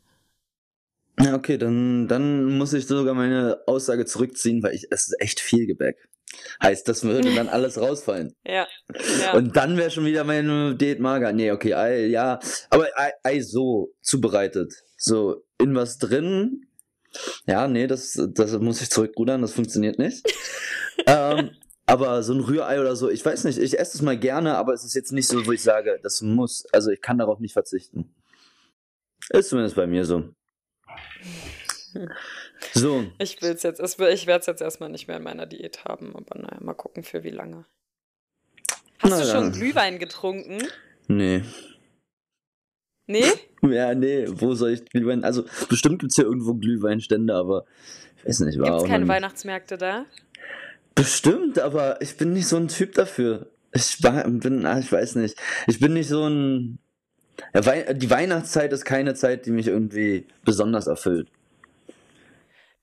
[1.21, 5.67] Ja, okay, dann, dann muss ich sogar meine Aussage zurückziehen, weil ich esse echt viel
[5.67, 5.97] Gebäck.
[6.63, 8.37] Heißt, das würde dann alles rausfallen.
[8.45, 8.69] Ja,
[9.21, 9.33] ja.
[9.33, 11.33] Und dann wäre schon wieder meine Diät mager.
[11.33, 12.39] Nee, okay, Ei, ja.
[12.71, 14.73] Aber Ei, Ei so zubereitet.
[14.99, 16.67] So in was drin.
[17.47, 20.27] Ja, nee, das, das muss ich zurückrudern, das funktioniert nicht.
[21.07, 21.51] ähm,
[21.87, 24.75] aber so ein Rührei oder so, ich weiß nicht, ich esse es mal gerne, aber
[24.75, 27.55] es ist jetzt nicht so, wo ich sage, das muss, also ich kann darauf nicht
[27.55, 28.15] verzichten.
[29.31, 30.29] Ist zumindest bei mir so.
[32.75, 35.47] So, Ich will's jetzt, es will- ich werde es jetzt erstmal nicht mehr in meiner
[35.47, 37.65] Diät haben, aber naja, mal gucken für wie lange.
[38.99, 39.53] Hast Na du schon dann.
[39.53, 40.59] Glühwein getrunken?
[41.07, 41.43] nee.
[43.07, 43.25] Nee?
[43.69, 45.25] Ja, nee, wo soll ich Glühwein?
[45.25, 47.65] Also, bestimmt gibt's hier irgendwo Glühweinstände, aber
[48.19, 50.05] ich weiß nicht, war Gibt's auch keine noch- Weihnachtsmärkte da?
[50.95, 53.47] Bestimmt, aber ich bin nicht so ein Typ dafür.
[53.73, 55.37] Ich bin, ah, ich weiß nicht.
[55.67, 56.79] Ich bin nicht so ein.
[57.55, 61.29] Ja, Wei die Weihnachtszeit ist keine Zeit, die mich irgendwie besonders erfüllt.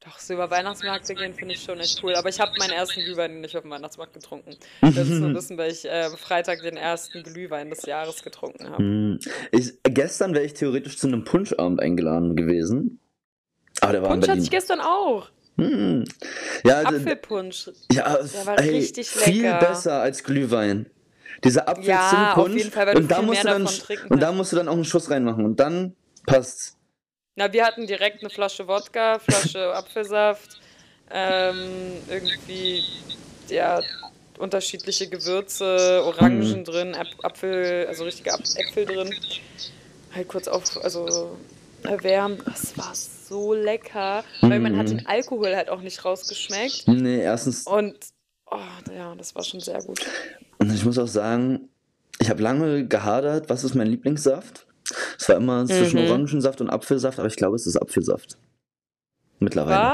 [0.06, 2.14] Doch, so über Weihnachtsmärkte gehen finde ich schon echt cool.
[2.16, 4.56] Aber ich habe meinen ersten Glühwein nicht auf dem Weihnachtsmarkt getrunken.
[4.82, 8.78] Das ist nur wissen, weil ich äh, Freitag den ersten Glühwein des Jahres getrunken habe.
[8.78, 9.20] Hm.
[9.84, 13.00] Gestern wäre ich theoretisch zu einem Punschabend eingeladen gewesen.
[13.82, 15.30] Aber der war Punsch hatte ich gestern auch.
[15.58, 16.04] Hm.
[16.64, 17.72] Ja, d- Apfelpunsch.
[17.92, 19.60] ja Der war ey, richtig viel lecker.
[19.60, 20.86] besser als Glühwein.
[21.44, 22.56] Dieser Ja, auf Apfelzimtpunsch.
[22.58, 24.74] jeden Fall, und da viel musst mehr du dann und da musst du dann auch
[24.74, 25.96] einen Schuss reinmachen und dann
[26.28, 26.78] passt's.
[27.36, 30.58] Na, wir hatten direkt eine Flasche Wodka, Flasche Apfelsaft,
[31.12, 32.84] ähm, irgendwie,
[33.50, 33.82] ja,
[34.38, 36.64] unterschiedliche Gewürze, Orangen Mhm.
[36.64, 39.16] drin, Ap Apfel, also richtige Äpfel drin.
[40.14, 41.38] Halt kurz auf, also
[41.84, 42.42] erwärmt.
[42.48, 44.98] Das war so lecker, weil man hat Mhm.
[44.98, 46.88] den Alkohol halt auch nicht rausgeschmeckt.
[46.88, 47.96] Nee, erstens Und,
[48.50, 48.58] oh,
[48.96, 50.06] ja, das war schon sehr gut.
[50.58, 51.70] Und ich muss auch sagen,
[52.20, 54.68] ich habe lange gehadert, was ist mein Lieblingssaft?
[55.18, 56.10] Es war immer zwischen Mhm.
[56.10, 58.38] Orangensaft und Apfelsaft, aber ich glaube, es ist Apfelsaft.
[59.40, 59.94] Mittlerweile.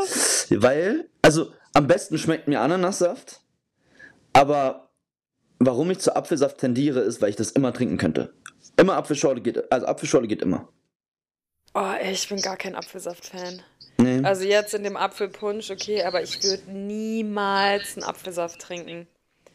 [0.00, 0.46] Was?
[0.50, 3.40] Weil, also am besten schmeckt mir Ananassaft,
[4.32, 4.90] aber
[5.58, 8.34] warum ich zu Apfelsaft tendiere, ist, weil ich das immer trinken könnte.
[8.76, 10.68] Immer Apfelschorle geht, also Apfelschorle geht immer.
[11.74, 13.62] Oh, ey, ich bin gar kein Apfelsaft-Fan.
[13.98, 14.22] Nee.
[14.22, 19.06] Also jetzt in dem Apfelpunsch, okay, aber ich würde niemals einen Apfelsaft trinken.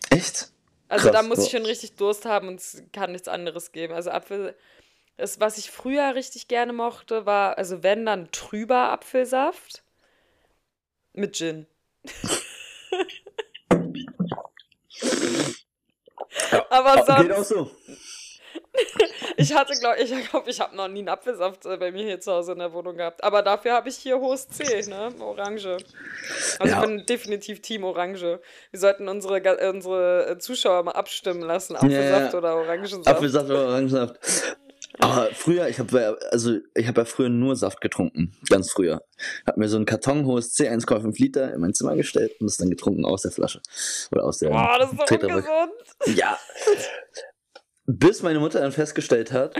[0.09, 0.51] Echt?
[0.92, 3.94] Also Krass, da muss ich schon richtig Durst haben und es kann nichts anderes geben.
[3.94, 4.58] Also Apfel,
[5.16, 9.84] das, was ich früher richtig gerne mochte, war, also wenn dann trüber Apfelsaft
[11.14, 11.66] mit Gin.
[16.70, 17.72] Aber Oh, geht auch sonst, so.
[19.38, 22.03] ich hatte, glaube ich, ich, glaub, ich habe noch nie einen Apfelsaft äh, bei mir
[22.03, 23.24] hier zu Hause in der Wohnung gehabt.
[23.24, 25.09] Aber dafür habe ich hier hohes C, ne?
[25.19, 25.78] Orange.
[26.59, 26.82] Also Ja.
[26.82, 28.39] ich bin definitiv Team Orange.
[28.72, 32.38] Wir sollten unsere, unsere äh, Zuschauer mal abstimmen lassen, Apfelsaft ja.
[32.38, 33.07] oder Orangensaft.
[33.07, 34.19] Apfelsaft oder Orangensaft.
[34.99, 39.01] Aber früher, ich habe also ich habe ja früher nur Saft getrunken, ganz früher.
[39.47, 42.57] Hab mir so einen Karton hohes C 1,5 Liter in mein Zimmer gestellt und das
[42.57, 43.61] dann getrunken aus der Flasche
[44.11, 45.72] oder aus der Boah, das ist doch ungesund.
[46.07, 46.38] Ja.
[47.98, 49.56] Bis meine Mutter dann festgestellt hat,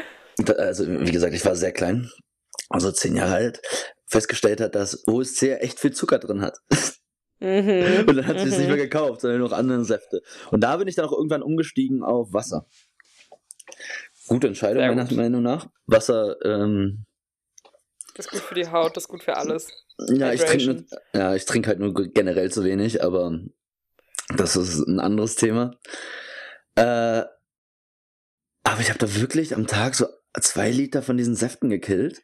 [0.58, 2.10] also wie gesagt, ich war sehr klein,
[2.70, 3.62] also zehn Jahre alt,
[4.08, 6.58] festgestellt hat, dass OSC echt viel Zucker drin hat.
[7.40, 8.06] Mhm.
[8.08, 8.76] Und dann hat sie es nicht Mhm.
[8.76, 10.22] mehr gekauft, sondern noch andere Säfte.
[10.52, 12.66] Und da bin ich dann auch irgendwann umgestiegen auf Wasser.
[14.28, 15.12] Gute Entscheidung, meiner.
[15.14, 15.68] Meinung nach.
[15.88, 17.06] Wasser, ähm,
[18.16, 19.68] Das ist gut für die Haut, das ist gut für alles.
[20.10, 23.40] ja, ich trinke ja, ich trinke halt nur generell zu wenig, aber
[24.36, 25.76] das ist ein anderes Thema.
[26.76, 27.24] Äh,
[28.64, 30.06] aber ich habe da wirklich am Tag so
[30.40, 32.22] zwei Liter von diesen Säften gekillt.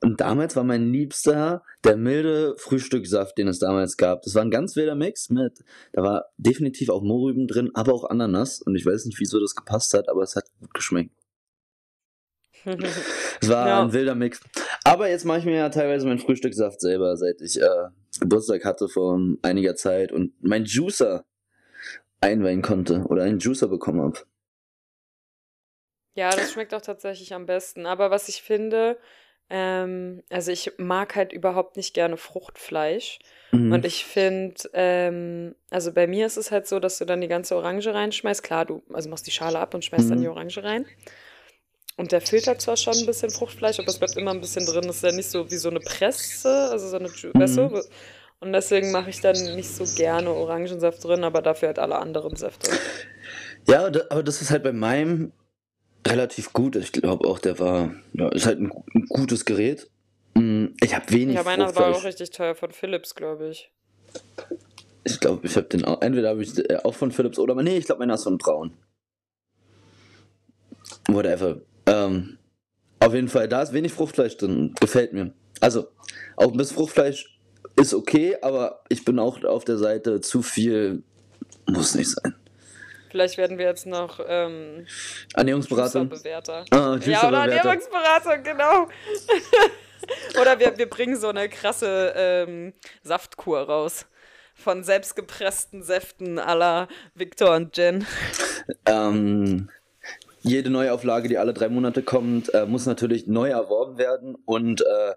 [0.00, 4.22] Und damals war mein Liebster der milde Frühstückssaft, den es damals gab.
[4.22, 8.04] Das war ein ganz wilder Mix mit, da war definitiv auch Mohrrüben drin, aber auch
[8.10, 8.60] Ananas.
[8.60, 11.14] Und ich weiß nicht, wieso das gepasst hat, aber es hat gut geschmeckt.
[13.40, 13.82] Es war Ja.
[13.82, 14.40] ein wilder Mix.
[14.84, 17.68] Aber jetzt mache ich mir ja teilweise meinen Frühstückssaft selber, seit ich äh,
[18.20, 21.24] Geburtstag hatte vor einiger Zeit und mein Juicer
[22.20, 24.18] einweihen konnte oder einen Juicer bekommen habe.
[26.14, 27.86] Ja, das schmeckt auch tatsächlich am besten.
[27.86, 28.98] Aber was ich finde,
[29.50, 33.18] ähm, also ich mag halt überhaupt nicht gerne Fruchtfleisch.
[33.52, 33.72] Mhm.
[33.72, 37.28] Und ich finde, ähm, also bei mir ist es halt so, dass du dann die
[37.28, 38.42] ganze Orange reinschmeißt.
[38.42, 40.22] Klar, du also machst die Schale ab und schmeißt dann Mhm.
[40.22, 40.86] die Orange rein.
[41.96, 44.86] Und der filtert zwar schon ein bisschen Fruchtfleisch, aber es bleibt immer ein bisschen drin.
[44.86, 47.68] Das ist ja nicht so wie so eine Presse, also so eine, weißt Mhm.
[47.68, 47.84] du?
[48.40, 52.34] Und deswegen mache ich dann nicht so gerne Orangensaft drin, aber dafür halt alle anderen
[52.36, 52.70] Säfte.
[53.66, 55.32] Ja, aber das ist halt bei meinem
[56.06, 56.76] relativ gut.
[56.76, 59.90] Ich glaube auch, der war, ja, ist halt ein, ein gutes Gerät.
[60.34, 63.70] Mm, Ich habe wenig Ja, meiner war auch richtig teuer von Philips, glaube ich.
[65.04, 67.76] Ich glaube, ich habe den auch, entweder habe ich äh, auch von Philips oder, nee,
[67.76, 68.72] ich glaube, meiner ist von Braun.
[71.08, 71.60] Whatever.
[71.86, 72.38] Ähm,
[73.00, 74.74] auf jeden Fall, da ist wenig Fruchtfleisch drin.
[74.80, 75.32] Gefällt mir.
[75.60, 75.88] Also,
[76.36, 77.38] auch ein bisschen Fruchtfleisch
[77.76, 81.02] ist okay, aber ich bin auch auf der Seite, zu viel
[81.66, 82.34] muss nicht sein.
[83.14, 84.86] Vielleicht werden wir jetzt noch ähm,
[85.36, 86.10] Ernährungsberatung.
[86.72, 87.38] Ah, Ja, oder.
[87.46, 88.88] Ernährungsberatung, genau.
[90.40, 92.72] oder wir, wir bringen so eine krasse ähm,
[93.04, 94.06] Saftkur raus.
[94.56, 98.04] Von selbstgepressten Säften la Victor und Jen.
[98.84, 99.70] Ähm,
[100.42, 105.10] jede Neuauflage, die alle drei Monate kommt, äh, muss natürlich neu erworben werden und äh,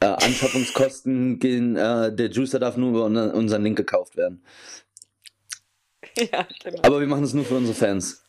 [0.00, 4.44] äh, Anschaffungskosten gehen, äh, der Juicer darf nur über un- unseren Link gekauft werden.
[6.32, 6.82] ja, genau.
[6.82, 8.24] Aber wir machen es nur für unsere Fans,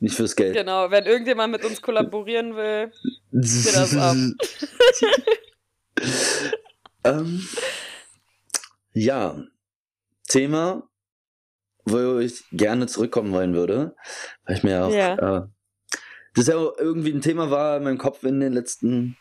[0.00, 0.54] nicht fürs Geld.
[0.54, 2.92] Genau, wenn irgendjemand mit uns kollaborieren will,
[3.32, 4.16] geht das ab.
[7.04, 7.46] ähm,
[8.92, 9.42] ja,
[10.28, 10.88] Thema,
[11.84, 13.94] wo ich gerne zurückkommen wollen würde,
[14.46, 15.38] weil ich mir auch, Ja.
[15.38, 15.42] äh,
[16.34, 19.16] das ja auch irgendwie ein Thema war in meinem Kopf in der letzten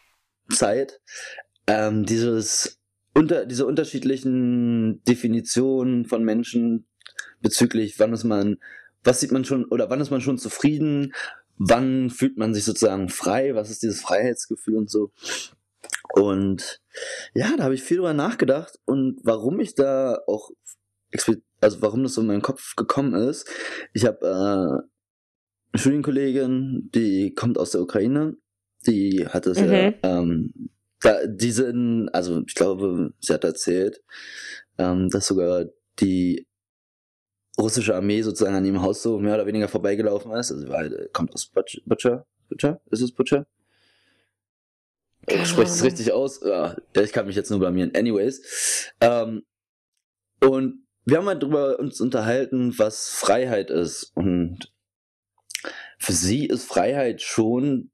[0.51, 0.99] Zeit,
[1.67, 2.79] ähm, dieses
[3.13, 6.87] unter, diese unterschiedlichen Definitionen von Menschen
[7.43, 8.57] bezüglich, wann ist man,
[9.03, 11.13] was sieht man schon, oder wann ist man schon zufrieden,
[11.57, 15.11] wann fühlt man sich sozusagen frei, was ist dieses Freiheitsgefühl und so.
[16.13, 16.81] Und
[17.35, 20.49] ja, da habe ich viel drüber nachgedacht und warum ich da auch,
[21.61, 23.47] also warum das so in meinen Kopf gekommen ist.
[23.93, 24.29] Ich habe äh,
[25.73, 28.35] eine Studienkollegin, die kommt aus der Ukraine,
[28.87, 29.95] die hat es ja, Mhm.
[30.03, 30.53] ähm,
[31.01, 34.01] da, die sind, also ich glaube, sie hat erzählt,
[34.77, 35.65] ähm, dass sogar
[35.99, 36.47] die
[37.57, 40.51] russische Armee sozusagen an ihrem Haus so mehr oder weniger vorbeigelaufen ist.
[40.51, 42.25] Also weil, kommt aus Butcher, Butcher?
[42.49, 42.81] Butcher?
[42.89, 43.45] Ist es Butcher?
[45.45, 46.41] Spricht es richtig aus?
[46.43, 47.95] Ja, ich kann mich jetzt nur blamieren.
[47.95, 48.91] Anyways.
[48.99, 49.43] Ähm,
[50.41, 54.11] und wir haben halt drüber uns unterhalten, was Freiheit ist.
[54.15, 54.73] Und
[55.97, 57.91] für sie ist Freiheit schon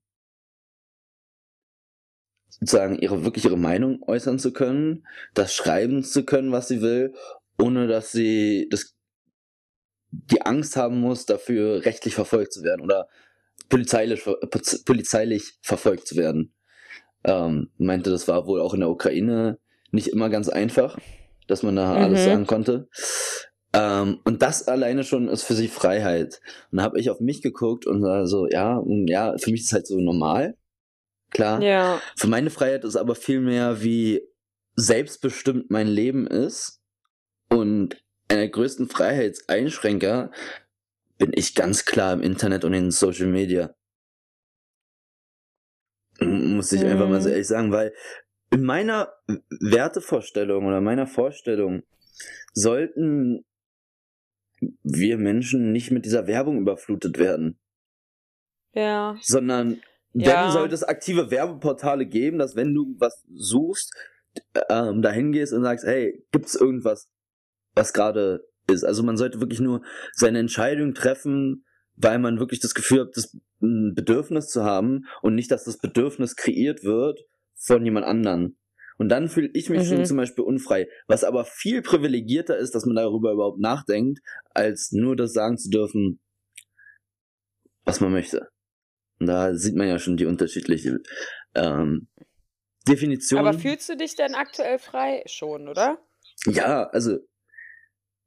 [2.50, 7.14] sozusagen ihre wirklich ihre Meinung äußern zu können, das schreiben zu können, was sie will,
[7.60, 8.96] ohne dass sie das
[10.12, 13.08] die Angst haben muss, dafür rechtlich verfolgt zu werden oder
[13.70, 14.40] polizeilich, ver-
[14.86, 16.54] polizeilich verfolgt zu werden.
[17.24, 19.60] Ähm, meinte, das war wohl auch in der Ukraine
[19.92, 20.98] nicht immer ganz einfach,
[21.48, 21.98] dass man da Mhm.
[22.04, 22.88] alles sagen konnte.
[23.74, 26.42] Ähm, und das alleine schon ist für sie Freiheit.
[26.72, 29.68] Und da habe ich auf mich geguckt und so, ja, mm, ja, für mich ist
[29.68, 30.56] es halt so normal.
[31.32, 31.62] Klar.
[31.62, 34.24] Ja, Für meine Freiheit ist aber viel mehr, wie
[34.76, 36.82] selbstbestimmt mein Leben ist.
[37.50, 40.32] Und einer der größten Freiheitseinschränker
[41.18, 43.76] bin ich ganz klar im Internet und in Social Media.
[46.22, 47.34] Muss ich einfach mal so Mhm.
[47.34, 47.94] ehrlich sagen, weil
[48.52, 49.14] in meiner
[49.62, 51.84] Wertevorstellung oder meiner Vorstellung
[52.54, 53.46] sollten
[54.84, 57.60] wir Menschen nicht mit dieser Werbung überflutet werden
[58.74, 59.18] ja.
[59.22, 59.82] sondern
[60.14, 60.46] Ja.
[60.46, 63.94] wenn sollte es aktive Werbeportale geben, dass wenn du was suchst,
[64.70, 67.08] ähm, dahin gehst und sagst, hey, gibt's irgendwas,
[67.76, 68.84] was gerade ist?
[68.84, 69.82] Also man sollte wirklich nur
[70.14, 71.66] seine Entscheidung treffen,
[71.96, 75.78] weil man wirklich das Gefühl hat, das ein Bedürfnis zu haben und nicht, dass das
[75.78, 77.20] Bedürfnis kreiert wird
[77.56, 78.58] von jemand anderen.
[78.98, 79.86] Und dann fühle ich mich Mhm.
[79.86, 84.20] schon zum Beispiel unfrei, was aber viel privilegierter ist, dass man darüber überhaupt nachdenkt,
[84.54, 86.20] als nur das sagen zu dürfen,
[87.86, 88.50] was man möchte.
[89.20, 91.00] Da sieht man ja schon die unterschiedliche
[91.56, 92.08] ähm,
[92.88, 93.40] Definition.
[93.40, 96.00] Aber fühlst du dich denn aktuell frei schon, oder?
[96.46, 97.20] Ja, also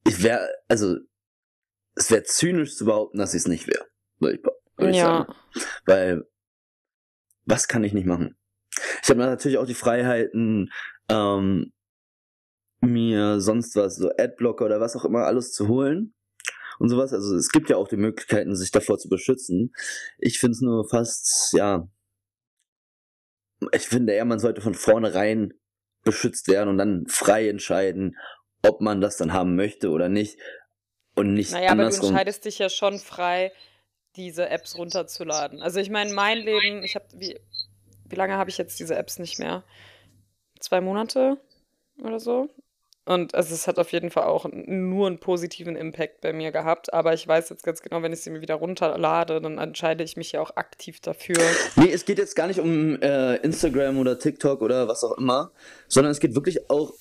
[0.07, 0.97] ich wäre, also
[1.95, 3.87] es wäre zynisch zu behaupten, dass ich es nicht wäre.
[4.19, 5.27] Würde ich, würd ich Ja.
[5.27, 5.35] sagen.
[5.85, 6.25] Weil
[7.45, 8.37] was kann ich nicht machen?
[9.03, 10.71] Ich habe natürlich auch die Freiheiten,
[11.09, 11.73] ähm,
[12.81, 16.15] mir sonst was, so Adblocker oder was auch immer alles zu holen
[16.79, 17.13] und sowas.
[17.13, 19.73] Also es gibt ja auch die Möglichkeiten, sich davor zu beschützen.
[20.19, 21.89] Ich finde es nur fast, ja,
[23.73, 25.53] ich finde eher, man sollte von vornherein
[26.03, 28.17] beschützt werden und dann frei entscheiden,
[28.63, 30.39] ob man das dann haben möchte oder nicht.
[31.15, 32.09] Und nicht Naja, aber du andersrum.
[32.09, 33.53] entscheidest dich ja schon frei,
[34.17, 35.61] diese Apps runterzuladen.
[35.61, 37.39] Also ich meine, mein Leben, ich habe, wie,
[38.05, 39.65] wie lange habe ich jetzt diese Apps nicht mehr?
[40.59, 41.39] Zwei Monate
[42.03, 42.49] oder so?
[43.05, 46.95] Und also es hat auf jeden Fall auch nur einen positiven Impact bei mir gehabt.
[46.95, 50.17] Aber ich weiß jetzt ganz genau, wenn ich sie mir wieder runterlade, dann entscheide ich
[50.17, 51.37] mich ja auch aktiv dafür.
[51.75, 55.51] Nee, es geht jetzt gar nicht um äh, Instagram oder TikTok oder was auch immer,
[55.89, 56.93] sondern es geht wirklich auch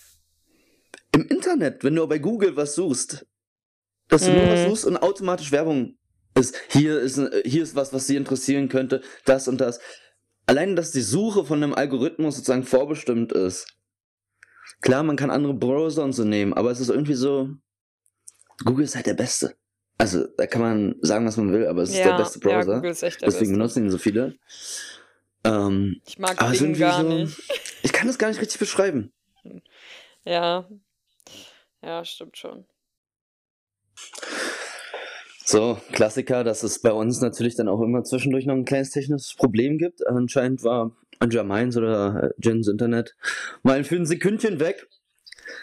[1.13, 3.25] im Internet, wenn du bei Google was suchst,
[4.07, 4.69] dass du nur was Mhm.
[4.69, 5.97] suchst und automatisch Werbung
[6.35, 6.55] ist.
[6.69, 9.79] Hier ist, äh, hier ist was, was sie interessieren könnte, das und das.
[10.45, 13.67] Allein, dass die Suche von einem Algorithmus sozusagen vorbestimmt ist.
[14.81, 17.49] Klar, man kann andere Browser und so nehmen, aber es ist irgendwie so,
[18.65, 19.55] Google ist halt der Beste.
[19.97, 22.57] Also, da kann man sagen, was man will, aber es ist der Ja, beste ja,
[22.57, 22.75] Browser.
[22.77, 23.53] Google ist echt der Deswegen Beste.
[23.53, 24.35] benutzen ihn so viele.
[25.43, 27.37] Ähm, Ich mag Bing gar so, nicht.
[27.83, 29.11] ich kann das gar nicht richtig beschreiben.
[30.23, 30.67] Ja.
[31.83, 32.65] Ja, stimmt schon.
[35.43, 39.33] So, Klassiker, dass es bei uns natürlich dann auch immer zwischendurch noch ein kleines technisches
[39.35, 40.05] Problem gibt.
[40.07, 43.15] Anscheinend war Anja Mainz oder äh, Jens Internet
[43.63, 44.87] mal für ein Sekündchen weg.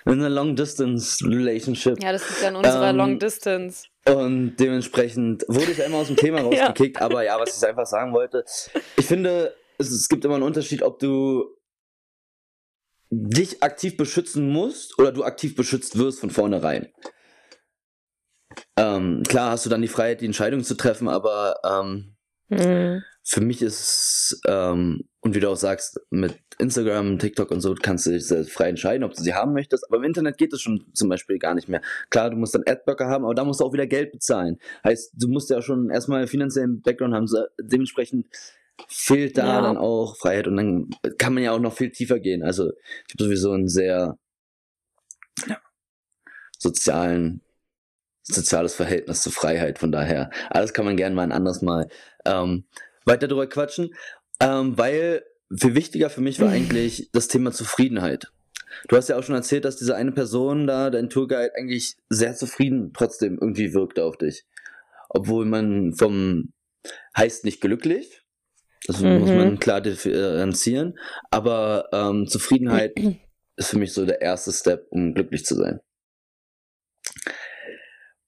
[0.04, 2.02] In einer Long-Distance-Relationship.
[2.02, 3.86] Ja, das liegt an unserer Ähm, Long Distance.
[4.06, 6.66] Und dementsprechend wurde ich einmal aus dem Thema Ja.
[6.66, 7.00] rausgekickt.
[7.00, 8.44] Aber ja, was ich einfach sagen wollte,
[8.96, 11.46] ich finde, es, es gibt immer einen Unterschied, ob du
[13.10, 16.88] dich aktiv beschützen musst oder du aktiv beschützt wirst von vornherein.
[18.76, 22.16] Ähm, klar hast du dann die Freiheit, die Entscheidung zu treffen, aber ähm,
[22.50, 23.02] Mhm.
[23.22, 28.06] für mich ist, ähm, und wie du auch sagst, mit Instagram, TikTok und so kannst
[28.06, 29.84] du dich frei entscheiden, ob du sie haben möchtest.
[29.86, 31.82] Aber im Internet geht es schon zum Beispiel gar nicht mehr.
[32.08, 34.58] Klar, du musst dann Adblocker haben, aber da musst du auch wieder Geld bezahlen.
[34.82, 37.26] Heißt, du musst ja schon erstmal finanziellen Background haben.
[37.26, 38.26] So, Dementsprechend
[38.88, 39.60] fehlt da Ja.
[39.62, 42.42] dann auch Freiheit und dann kann man ja auch noch viel tiefer gehen.
[42.42, 42.70] Also
[43.06, 44.18] ich habe sowieso einen sehr
[45.46, 45.58] ja,
[46.58, 47.42] sozialen
[48.22, 49.78] soziales Verhältnis zur Freiheit.
[49.78, 51.88] Von daher, alles kann man gerne mal ein anderes Mal
[52.26, 52.64] ähm,
[53.04, 53.94] weiter drüber quatschen.
[54.40, 55.24] Ähm, weil
[55.56, 58.30] viel wichtiger für mich war eigentlich das Thema Zufriedenheit.
[58.86, 62.36] Du hast ja auch schon erzählt, dass diese eine Person da, dein Tourguide, eigentlich sehr
[62.36, 64.44] zufrieden trotzdem irgendwie wirkte auf dich.
[65.08, 66.52] Obwohl man vom
[67.16, 68.22] heißt nicht glücklich,
[68.88, 69.18] das Mhm.
[69.20, 70.98] muss man klar differenzieren,
[71.30, 72.98] aber ähm, Zufriedenheit
[73.56, 75.80] ist für mich so der erste Step, um glücklich zu sein.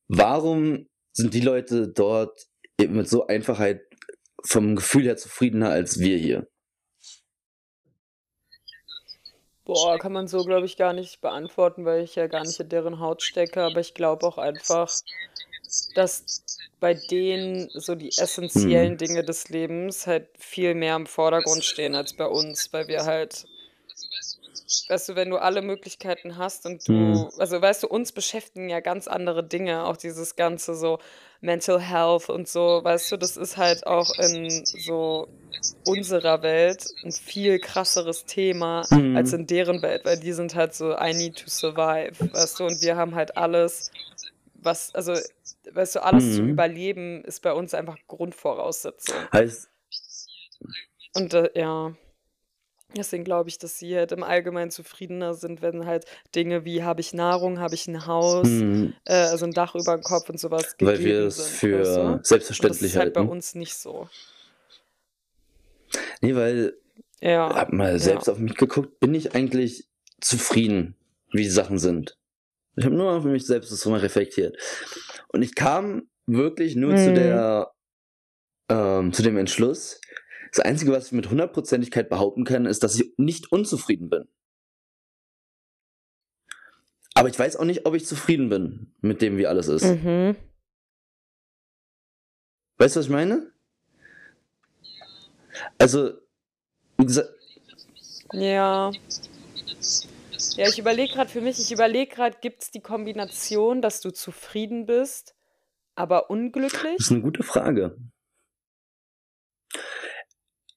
[0.08, 2.38] Warum sind die Leute dort
[2.78, 3.80] eben mit so Einfachheit
[4.44, 6.46] vom Gefühl her zufriedener als wir hier?
[9.64, 12.68] Boah, kann man so, glaube ich, gar nicht beantworten, weil ich ja gar nicht in
[12.68, 13.62] deren Haut stecke.
[13.62, 14.90] Aber ich glaube auch einfach,
[15.94, 16.28] dass
[16.80, 18.98] bei denen so die essentiellen Mhm.
[18.98, 23.48] Dinge des Lebens halt viel mehr im Vordergrund stehen als bei uns, weil wir halt,
[24.88, 27.30] weißt du, wenn du alle Möglichkeiten hast und du, Mhm.
[27.38, 30.98] also weißt du, uns beschäftigen ja ganz andere Dinge, auch dieses ganze so
[31.40, 35.28] Mental Health und so, weißt du, das ist halt auch in so
[35.84, 39.10] unserer Welt ein viel krasseres Thema Mhm.
[39.12, 42.66] als in deren Welt, weil die sind halt so, I need to survive, weißt du,
[42.66, 43.86] und wir haben halt alles,
[44.62, 45.14] was, also,
[45.72, 46.50] weißt du, alles zu Mhm.
[46.50, 49.16] überleben ist bei uns einfach Grundvoraussetzung.
[49.32, 49.68] Heißt,
[51.14, 51.92] Und äh, ja,
[52.94, 57.00] deswegen glaube ich, dass sie halt im Allgemeinen zufriedener sind, wenn halt Dinge wie, habe
[57.00, 60.38] ich Nahrung, habe ich ein Haus, mhm, äh, also ein Dach über dem Kopf und
[60.38, 62.00] sowas weil gegeben wir es sind, für du?
[62.02, 64.08] Und das selbstverständlich ist halt bei uns nicht so.
[66.20, 66.74] Nee, weil,
[67.20, 67.98] Ja, hab mal ja.
[67.98, 69.88] selbst auf mich geguckt, bin ich eigentlich
[70.20, 70.94] zufrieden,
[71.32, 72.16] wie die Sachen sind.
[72.76, 74.56] Ich habe nur auf mich selbst das mal reflektiert.
[75.28, 77.14] Und ich kam wirklich nur zu Mhm.
[77.14, 77.72] der,
[78.68, 80.00] ähm, zu dem Entschluss,
[80.52, 84.28] das Einzige, was ich mit hundertprozentigkeit behaupten kann, ist, dass ich nicht unzufrieden bin.
[87.14, 89.84] Aber ich weiß auch nicht, ob ich zufrieden bin mit dem, wie alles ist.
[89.84, 90.36] Mhm.
[92.78, 93.52] Weißt du, was ich meine?
[95.78, 96.12] Also,
[96.96, 97.28] wie gesagt,
[98.32, 98.90] Ja.
[100.56, 104.10] Ja, ich überlege gerade für mich, ich überlege gerade, gibt es die Kombination, dass du
[104.10, 105.34] zufrieden bist,
[105.94, 106.98] aber das unglücklich?
[106.98, 107.96] ist eine gute Frage.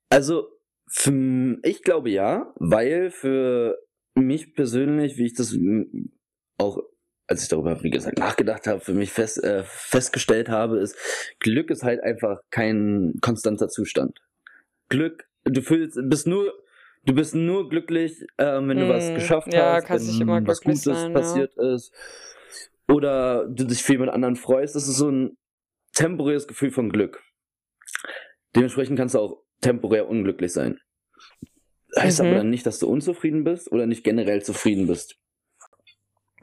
[0.10, 0.48] Also,
[0.88, 3.80] für, ich glaube ja, weil für
[4.16, 5.56] mich persönlich, wie ich das
[6.58, 6.80] auch,
[7.28, 10.96] als ich darüber, wie gesagt, nachgedacht habe, für mich fest, äh, festgestellt habe, ist,
[11.40, 14.20] Glück ist halt einfach kein konstanter Zustand.
[14.90, 16.54] Glück, du fühlst, bist nur,
[17.06, 20.84] du bist nur glücklich, äh, wenn du mm, was geschafft ja, hast, wenn was Gutes
[20.84, 21.76] sein, passiert ja.
[21.76, 21.94] ist.
[22.88, 24.76] Oder du dich viel mit anderen freust.
[24.76, 25.38] Das ist so ein
[25.94, 27.24] temporäres Gefühl von Glück.
[28.56, 30.80] Dementsprechend kannst du auch temporär unglücklich sein.
[31.98, 32.28] Heißt mhm.
[32.28, 35.16] aber dann nicht, dass du unzufrieden bist oder nicht generell zufrieden bist.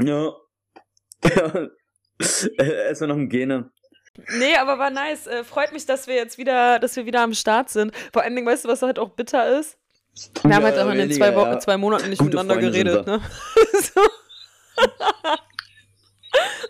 [0.00, 0.34] Ja.
[1.24, 1.68] ja.
[2.58, 3.70] Erstmal noch ein Gene.
[4.38, 5.26] Nee, aber war nice.
[5.26, 7.92] Äh, freut mich, dass wir jetzt wieder, dass wir wieder am Start sind.
[8.12, 9.78] Vor allen Dingen, weißt du, was halt auch bitter ist?
[10.42, 11.58] Wir haben halt auch in den zwei, Wochen, ja.
[11.58, 13.20] zwei Monaten nicht Gute miteinander Freunde geredet, ne?
[13.94, 14.00] so.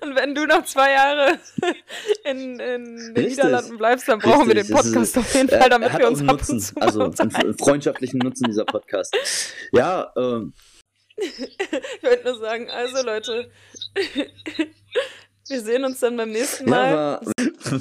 [0.01, 1.38] Und wenn du noch zwei Jahre
[2.24, 4.57] in, in den Niederlanden bleibst, dann brauchen Richtig.
[4.57, 7.59] wir den Podcast ist, auf jeden Fall, damit wir uns ab und zu Also einen
[7.59, 9.14] freundschaftlichen Nutzen dieser Podcast.
[9.72, 10.55] Ja, ähm.
[11.16, 13.51] ich wollte nur sagen, also Leute,
[15.48, 16.90] wir sehen uns dann beim nächsten Mal.
[16.90, 17.20] Ja,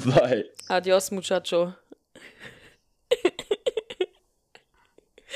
[0.04, 0.44] bye.
[0.68, 1.74] Adios, muchacho.